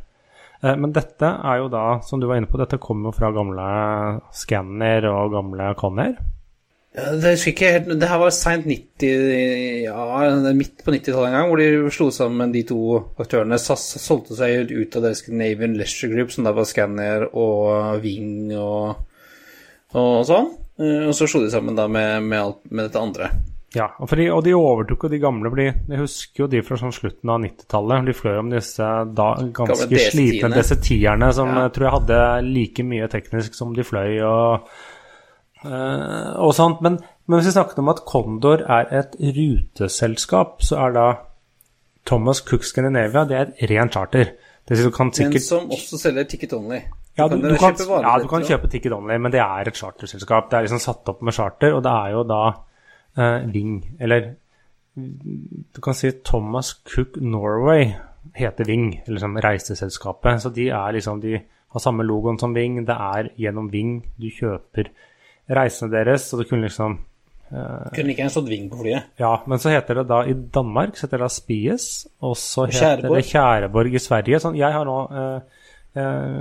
[0.63, 3.67] Men dette er jo da, som du var inne på, dette kommer jo fra gamle
[4.35, 6.17] Scanner og gamle Conner.
[6.89, 10.25] Det ikke helt Det her var seint 90 Ja,
[10.57, 12.79] midt på 90-tallet en gang, hvor de slo sammen de to
[13.21, 13.59] aktørene.
[13.61, 18.49] SAS solgte seg ut av deres Scandinavian Leisure Group, som da var Scanner og Ving
[18.57, 19.05] og,
[19.97, 20.51] og sånn.
[20.79, 23.31] Og så slo de sammen da med, med, alt, med dette andre.
[23.75, 25.49] Ja, og, de, og de overtok jo de gamle.
[25.51, 28.07] fordi Jeg husker jo de fra sånn slutten av 90-tallet.
[28.07, 28.87] De fløy om disse
[29.17, 29.27] da
[29.59, 31.65] ganske slitne DC-10-erne som ja.
[31.65, 34.21] jeg tror jeg hadde like mye teknisk som de fløy.
[34.25, 34.71] og
[35.59, 36.79] Uh, og sånt.
[36.79, 41.07] Men, men, hvis vi snakker om at Condor er et ruteselskap, så er da
[42.07, 44.31] Thomas Cook Scandinavia det er et rent charter.
[44.69, 45.33] Sikkert...
[45.33, 46.83] Men som også selger Ticket Only.
[47.19, 50.49] Ja, du, du, kan, ja, du kan kjøpe Ticket Only, men det er et charterselskap.
[50.51, 52.43] Det er liksom satt opp med charter, og det er jo da
[53.19, 54.31] uh, Ving, eller
[54.99, 57.93] du kan si Thomas Cook Norway
[58.35, 60.41] heter Ving, eller liksom reiseselskapet.
[60.41, 61.39] Så de er liksom De
[61.69, 62.81] har samme logoen som Ving.
[62.87, 64.89] Det er gjennom Ving du kjøper
[65.49, 66.97] reisene deres, så du kunne liksom
[67.51, 69.13] uh, Kunne ikke en stått Ving på flyet?
[69.19, 72.67] Ja, men så heter det da i Danmark så heter det da Spies, og så
[72.67, 73.15] heter Kjæreborg.
[73.15, 74.41] det Kjæreborg i Sverige.
[74.43, 75.58] Sånn, jeg har nå uh,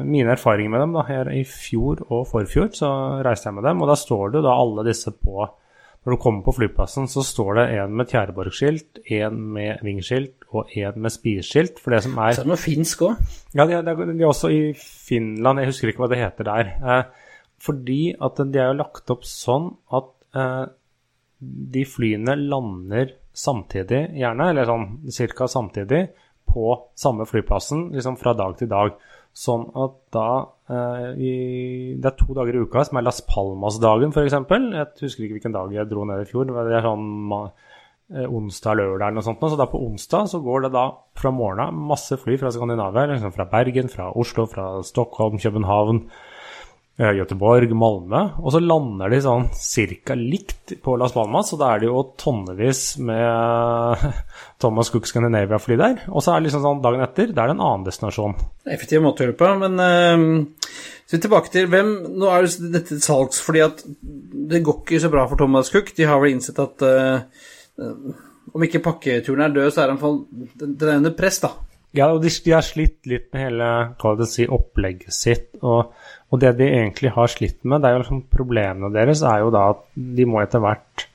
[0.09, 2.91] mine erfaringer med dem da, her i fjor og forfjor, så
[3.27, 5.49] reiste jeg med dem, og da står det da alle disse på
[6.09, 10.71] når du kommer på flyplassen, så står det en med Tjæreborg-skilt, en med Ving-skilt og
[10.79, 11.83] en med Spis-skilt.
[11.83, 13.19] For det som er Så er det noe finsk òg?
[13.53, 15.61] Ja, de, de, de, er også i Finland.
[15.61, 16.71] Jeg husker ikke hva det heter der.
[16.81, 20.65] Eh, fordi at de er jo lagt opp sånn at eh,
[21.77, 24.89] de flyene lander samtidig, gjerne, eller sånn
[25.37, 25.51] ca.
[25.51, 26.03] samtidig,
[26.49, 28.95] på samme flyplassen liksom fra dag til dag.
[29.37, 30.29] Sånn at da
[30.67, 31.33] eh, i,
[32.01, 34.35] Det er to dager i uka som er Las Palmas-dagen, f.eks.
[34.35, 36.49] Jeg husker ikke hvilken dag jeg dro ned i fjor.
[36.49, 39.45] Det er sånn eh, onsdag, lørdag eller noe sånt.
[39.45, 43.37] Så da på onsdag så går det da fra morgenen masse fly fra Skandinavia, liksom
[43.37, 46.07] fra Bergen, fra Oslo, fra Stockholm, København
[46.99, 48.21] Göteborg, Malmö.
[48.43, 52.01] Og så lander de sånn cirka likt på Las Palmas, og da er det jo
[52.19, 54.03] tonnevis med
[54.63, 56.01] Thomas Cook Scandinavia-fly der.
[56.11, 58.35] Og så er det liksom sånn dagen etter, det er en annen destinasjon.
[58.67, 60.75] Effektiv måte å gjøre det på, men uh,
[61.09, 63.79] så tilbake til hvem Nå er jo dette salgs fordi at
[64.51, 65.95] det går ikke så bra for Thomas Cook.
[65.97, 67.23] De har vel innsett at uh,
[67.79, 70.27] om ikke pakketuren er død, så er den,
[70.59, 71.55] den er under press, da.
[71.97, 75.55] Ja, og de, de har slitt litt med hele si, opplegget sitt.
[75.63, 75.95] og
[76.29, 79.53] og det de egentlig har slitt med, det er jo liksom problemene deres er jo
[79.55, 81.07] da at de må etter hvert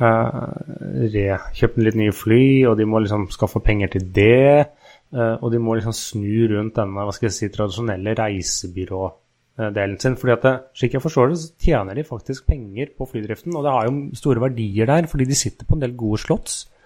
[0.00, 4.66] uh, kjøpe litt nye fly, og de må liksom skaffe penger til det.
[5.12, 10.16] Uh, og de må liksom snu rundt denne hva skal jeg si, tradisjonelle reisebyrådelen sin.
[10.16, 13.56] fordi at det, Slik jeg forstår det, så tjener de faktisk penger på flydriften.
[13.56, 16.62] Og det har jo store verdier der, fordi de sitter på en del gode slotts
[16.64, 16.79] eh,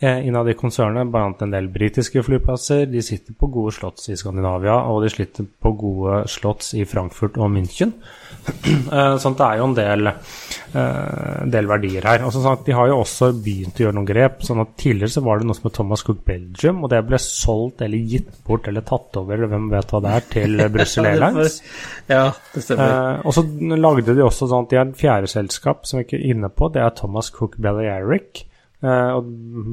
[0.00, 1.26] innad i konsernet, bl.a.
[1.44, 2.86] en del britiske flyplasser.
[2.88, 7.36] De sitter på gode slotts i Skandinavia, og de sliter på gode slotts i Frankfurt
[7.36, 7.92] og München.
[8.96, 12.24] eh, sånn det er jo en del, eh, del verdier her.
[12.24, 14.42] Og som sagt, De har jo også begynt å gjøre noen grep.
[14.46, 17.20] sånn at Tidligere så var det noe som het Thomas Cook Belgium, og det ble
[17.20, 21.10] solgt eller gitt bort eller tatt over, eller hvem vet hva det er, til Brussel
[21.10, 21.60] Airlines.
[22.08, 22.94] Ja, det stemmer.
[22.94, 23.44] Eh, og så
[23.76, 26.52] lagde de også sånn at de har et fjerde selskap som vi ikke er inne
[26.52, 28.46] på, det er Thomas Cook Balearic.
[28.80, 29.26] Eh, og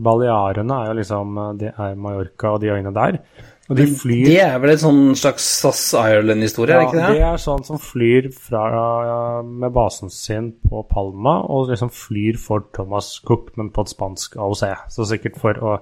[0.04, 3.22] Balearene er jo liksom eh, Det er Mallorca og de øyene der.
[3.68, 7.08] Og de flyr Det er vel en sånn slags SAS Ireland-historie, er det ikke ja,
[7.08, 7.20] det?
[7.20, 8.64] det er sånn som flyr fra,
[9.04, 13.92] ja, med basen sin på Palma, og liksom flyr for Thomas Cook, men på et
[13.92, 14.64] spansk AOC.
[14.96, 15.76] Så sikkert for å,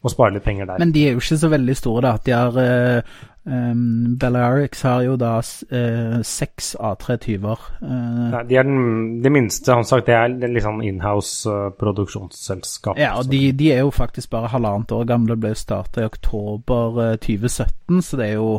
[0.00, 0.80] å spare litt penger der.
[0.80, 2.14] Men de er jo ikke så veldig store, da.
[2.24, 7.64] De har uh, um, Balearics har jo da uh, seks A320-er.
[7.80, 11.72] Uh, Nei, de er den, det minste, han sagt, det er litt sånn inhouse uh,
[11.80, 13.00] produksjonsselskap.
[13.00, 15.38] ja, og de, de er jo faktisk bare halvannet år gamle.
[15.40, 18.54] Ble starta i oktober uh, 2017, så det er jo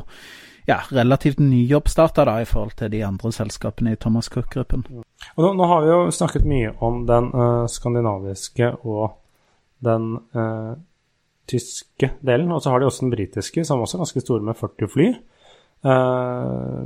[0.69, 4.85] ja, relativt nyoppstarta i forhold til de andre selskapene i Thomas Cook-gruppen.
[5.35, 9.15] Og nå, nå har vi jo snakket mye om den uh, skandinaviske og
[9.85, 10.75] den uh,
[11.49, 14.59] tyske delen, og så har de også den britiske, som også er ganske store, med
[14.59, 15.07] 40 fly.
[15.79, 16.83] Uh,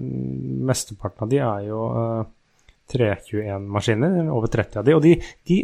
[0.69, 2.25] mesteparten av de er jo uh,
[2.93, 5.13] 321-maskiner, over 30 av de, og de,
[5.49, 5.57] de,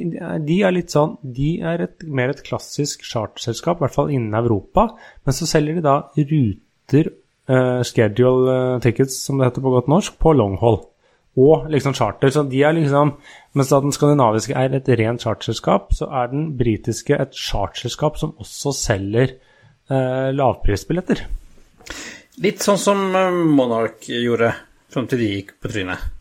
[0.48, 4.38] de er litt sånn De er et, mer et klassisk charterselskap, i hvert fall innen
[4.40, 4.88] Europa,
[5.28, 7.12] men så selger de da ruter,
[7.52, 10.82] uh, schedule tickets, som det heter på godt norsk, på long haul
[11.40, 12.32] og liksom charter.
[12.34, 13.16] Så de er liksom
[13.58, 18.76] Mens den skandinaviske er et rent charterselskap, så er den britiske et charterselskap som også
[18.78, 19.32] selger
[19.90, 21.24] eh, lavprisbilletter.
[22.46, 24.52] Litt sånn som Monark Monarch gjorde
[24.94, 26.19] fram til de gikk på trynet.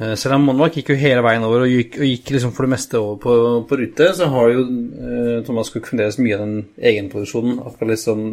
[0.00, 2.66] Eh, Selv om Monarch gikk jo hele veien over og gikk, og gikk liksom for
[2.66, 3.34] det meste over på,
[3.70, 6.56] på rute, så har jo eh, Thomas Cook fremdeles mye av den
[6.90, 7.60] egenproduksjonen.
[7.62, 8.24] Akkurat litt sånn,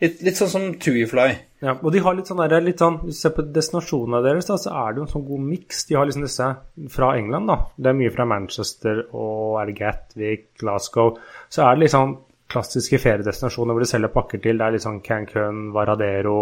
[0.00, 1.28] litt, litt sånn som Tuifly.
[1.60, 4.48] Ja, og de har litt sånn der, litt sånn, Hvis du ser på destinasjonene deres,
[4.48, 5.84] da, så er det jo en sånn god miks.
[5.90, 6.48] De har liksom disse
[6.96, 7.58] fra England, da.
[7.76, 11.18] Det er mye fra Manchester og er det Gatwick, Glasgow.
[11.52, 12.16] Så er det litt sånn
[12.50, 14.56] klassiske feriedestinasjoner hvor de selger pakker til.
[14.58, 16.38] Det er litt sånn Cancún, Varadero,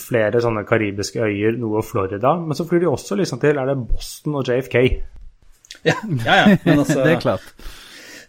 [0.00, 2.34] flere sånne karibiske øyer, noe Florida.
[2.40, 4.76] Men så flyr de også liksom til er det Boston og JFK.
[5.84, 6.56] Ja, ja, ja.
[6.64, 7.50] Men altså, det er klart.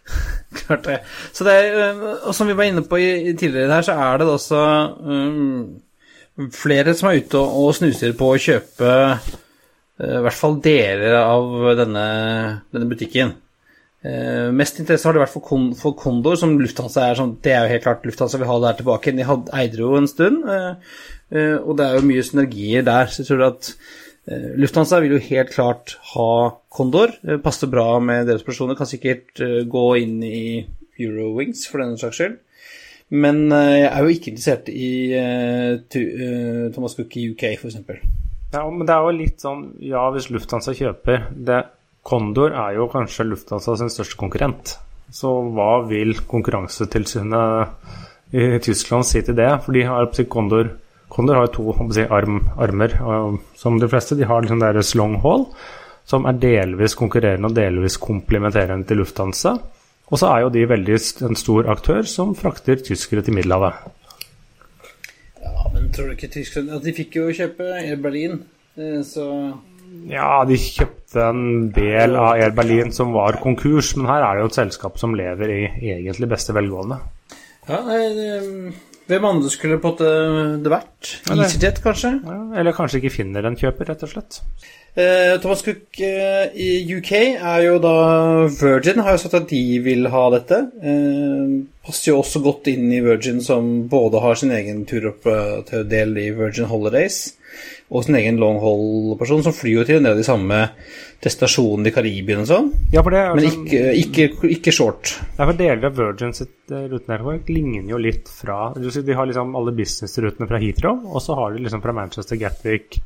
[0.56, 1.00] Klart det.
[1.34, 4.20] Så det er, og som vi var inne på i, i tidligere her, så er
[4.20, 4.60] det også
[5.02, 5.80] um,
[6.54, 9.34] flere som er ute og, og snuser på å kjøpe uh,
[10.06, 11.50] i hvert fall deler av
[11.80, 12.06] denne,
[12.70, 13.34] denne butikken.
[14.06, 17.54] Eh, mest interesse har det vært for, Kon for Condor, som Lufthansa er sånn Det
[17.54, 19.14] er jo helt klart Lufthansa vil ha det her tilbake.
[19.16, 20.98] De hadde, eide jo en stund, uh,
[21.34, 23.10] uh, og det er jo mye synergier der.
[23.10, 23.72] Så jeg tror at
[24.58, 26.30] Lufthansa vil jo helt klart ha
[26.74, 27.12] Condor.
[27.22, 28.74] Eh, passer bra med deres personer.
[28.74, 29.38] Kan sikkert
[29.70, 30.66] gå inn i
[30.98, 32.34] Eurowings for den saks skyld.
[33.14, 34.90] Men jeg er jo ikke interessert i
[36.74, 37.78] Thomas Cook i UK, f.eks.
[38.50, 41.62] Ja, men det er jo litt sånn Ja, hvis Lufthansa kjøper det
[42.06, 44.76] Condor er jo kanskje Lufthansa sin største konkurrent.
[45.10, 47.68] Så hva vil Konkurransetilsynet
[48.36, 49.50] i Tyskland si til det?
[49.64, 50.66] For de har Condor
[51.08, 52.90] Condor har to si, arm, armer,
[53.54, 54.16] som de fleste.
[54.18, 55.46] De har liksom deres long haul,
[56.04, 59.54] som er delvis konkurrerende og delvis komplementerende til Lufthansa.
[60.06, 63.78] Og så er jo de veldig en stor aktør som frakter tyskere til Middelhavet.
[65.42, 68.40] Ja, men tror du ikke Tyskland At de fikk jo kjøpe Air Berlin,
[68.76, 69.26] eh, så
[70.10, 74.44] Ja, de kjøpte en del av Air Berlin som var konkurs, men her er det
[74.44, 75.62] jo et selskap som lever i
[75.94, 77.00] egentlig beste velgående.
[77.66, 77.80] Ja,
[79.06, 81.12] hvem andre skulle på det vært?
[81.30, 82.16] EasyJet, kanskje?
[82.26, 84.40] Ja, eller kanskje ikke finner en kjøper, rett og slett.
[84.96, 87.96] Eh, Thomas Cook eh, i UK er jo da
[88.48, 90.58] Virgin har jo sagt at de vil ha dette.
[90.80, 91.52] Eh,
[91.86, 96.70] passer jo også godt inn i Virgin, som både har sin egen turoperatørdel i Virgin
[96.72, 97.36] Holidays
[97.86, 100.62] og sin egen long haul-person, som flyr jo til en del av de samme
[101.24, 105.14] destinasjonene i Karibien og sånn, Ja, men sånn- ikke, ikke, ikke short.
[105.38, 106.86] Ja, for Deler av Virgin sitt eh,
[107.48, 111.64] ligner jo litt fra De har liksom alle businessrutene fra Heathrow, og så har de
[111.64, 113.00] liksom fra Manchester, Gatwick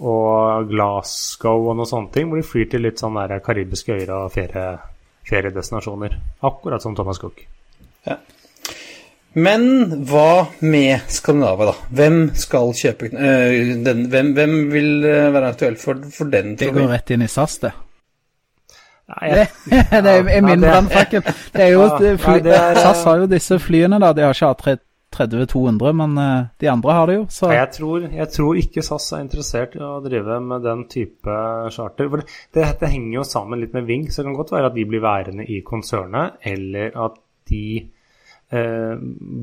[0.00, 4.10] og Glasgow og noen sånne ting, hvor de flyr til litt sånn der karibiske øyer
[4.12, 4.78] og ferie,
[5.24, 6.18] feriedestinasjoner.
[6.44, 7.46] Akkurat som Thomas Cook.
[9.36, 9.64] Men
[10.08, 11.74] hva med Skandinavia, da?
[11.98, 14.06] Hvem skal kjøpe øh, den?
[14.12, 16.54] Hvem, hvem vil eh, være aktuell for, for den?
[16.56, 17.72] Det går rett inn i SAS, det.
[19.12, 21.20] Nei, Det, jeg, det er min det- brannfakkel.
[21.54, 21.74] Er
[22.42, 24.08] det er, SAS har jo disse flyene, da.
[24.16, 24.48] De har ikke
[25.16, 29.10] A330-200, men eh, de andre har det jo, så Jeg tror, jeg tror ikke SAS
[29.12, 31.36] er interessert i å drive med den type
[31.76, 32.08] charter.
[32.08, 34.72] For det, det, det henger jo sammen litt med Ving, så det kan godt være
[34.72, 37.20] at de blir værende i konsernet, eller at
[37.52, 37.62] de
[38.52, 38.94] eh,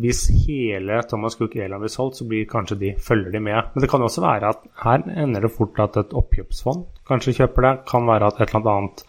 [0.04, 3.74] Hvis hele Thomas Cook Airline blir solgt, så blir kanskje de, følger de med.
[3.74, 7.68] Men det kan også være at her ender det fort at et oppkjøpsfond kanskje kjøper
[7.68, 7.76] det.
[7.89, 9.06] Kan være at et eller annet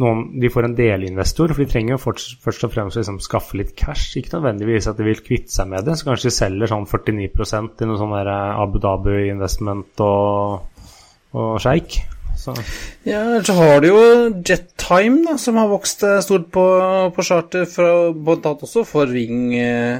[0.00, 3.74] noen, de får en delinvestor, for de trenger jo først, og fremst liksom skaffe litt
[3.76, 4.16] cash.
[4.16, 7.26] Ikke nødvendigvis at de vil kvitte seg med det, så kanskje de selger sånn 49
[7.84, 10.86] i noe sånn Abu Dhabi Investment og,
[11.36, 12.00] og Sheikh.
[12.40, 12.54] Så.
[13.04, 13.98] Ja, ellers så har du jo
[14.48, 16.64] Jettime, da, som har vokst eh, stort på,
[17.16, 19.98] på charter, fra, blant annet også for Ving eh,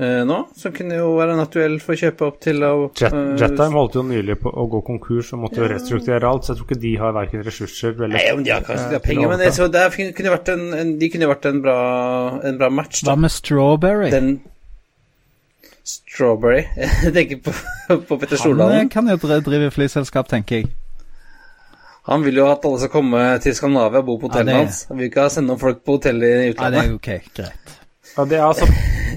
[0.00, 0.38] eh, nå.
[0.56, 3.76] Som kunne jo være en aktuell for å kjøpe opp til å Jet, eh, Jettime
[3.76, 6.70] holdt jo nylig på å gå konkurs og måtte jo restrukturere alt, så jeg tror
[6.70, 9.44] ikke de har verken ressurser eller Nei, om de har kanskje de har penger, men
[9.44, 11.78] jeg, det kunne vært en, en, de kunne vært en bra,
[12.52, 13.04] en bra match.
[13.06, 14.08] hva med Strawberry?
[14.16, 14.32] Den
[15.82, 16.62] Strawberry
[17.04, 17.52] Jeg tenker på,
[18.06, 20.70] på Petter Han eh, kan jo dri- drive flyselskap, tenker jeg.
[22.08, 24.62] Han vil jo at alle skal komme til Skandinavia og bo på Ja, hotellet det-
[24.64, 24.80] hans.
[24.88, 26.72] Han vil ikke sende noen folk på hotellet i utlandet.
[26.72, 27.78] Nei, det er ok, greit.
[28.12, 28.66] Ja, det er altså,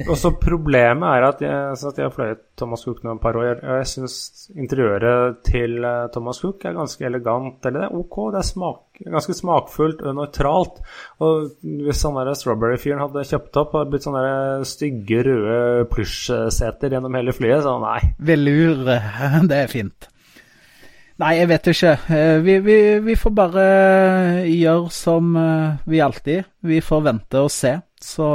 [0.08, 3.58] også problemet er at jeg, at jeg har fløyet Thomas Cook nå et par år,
[3.60, 4.16] og jeg syns
[4.56, 7.58] interiøret til eh, Thomas Cook er ganske elegant.
[7.66, 10.80] Eller det er ok, det er smak, ganske smakfullt og nøytralt.
[11.20, 16.96] Og hvis han der Strawberry-fyren hadde kjøpt opp og blitt sånne der stygge, røde plysjseter
[16.96, 18.00] gjennom hele flyet, så nei.
[18.32, 18.86] Velur,
[19.50, 20.08] det er fint.
[21.22, 21.92] Nei, jeg vet ikke.
[22.12, 23.66] Eh, Vi, vi, vi får bare
[24.52, 26.44] gjøre som eh, vi alltid.
[26.68, 27.78] Vi får vente og se.
[28.04, 28.28] Så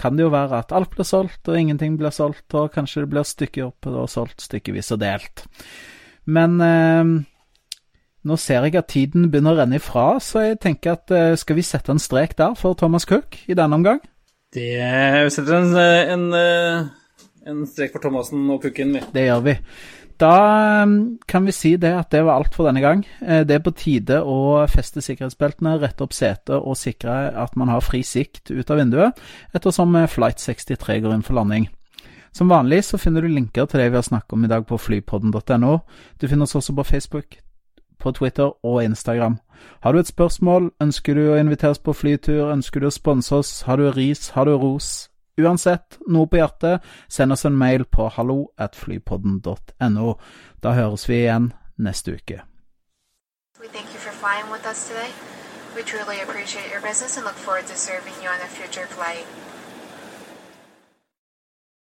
[0.00, 3.10] kan det jo være at alt blir solgt, og ingenting blir solgt, og kanskje det
[3.12, 5.44] blir stykket opp og solgt stykkevis og delt.
[6.24, 7.12] Men eh,
[8.28, 11.60] nå ser jeg at tiden begynner å renne ifra, så jeg tenker at eh, skal
[11.60, 14.00] vi sette en strek der for Thomas Cook i denne omgang?
[14.56, 16.88] Det Vi setter en, en, eh,
[17.52, 19.04] en strek for Thomassen og Cooken, vi.
[19.12, 19.56] Det gjør vi.
[20.18, 23.04] Da um, kan vi si det at det var alt for denne gang.
[23.22, 27.70] Eh, Det er på tide å feste sikkerhetsbeltene, rette opp setet og sikre at man
[27.70, 29.20] har fri sikt ut av vinduet,
[29.54, 31.68] ettersom eh, Flight 63 går inn for landing.
[32.32, 34.78] Som vanlig så finner du linker til det vi har snakket om i dag på
[34.78, 35.78] flypodden.no.
[36.18, 37.38] Du finner oss også på Facebook,
[37.98, 39.38] på Twitter og Instagram.
[39.82, 43.62] Har du et spørsmål, ønsker du å inviteres på flytur, ønsker du å sponse oss,
[43.62, 45.07] har du ris, har du ros,
[45.38, 50.14] Uansett, noe på hjertet, send oss en mail på hallo at flypodden.no.
[50.62, 52.42] Da høres vi igjen neste uke.
[55.76, 59.26] We truly appreciate your business and look forward to serving you on a future flight.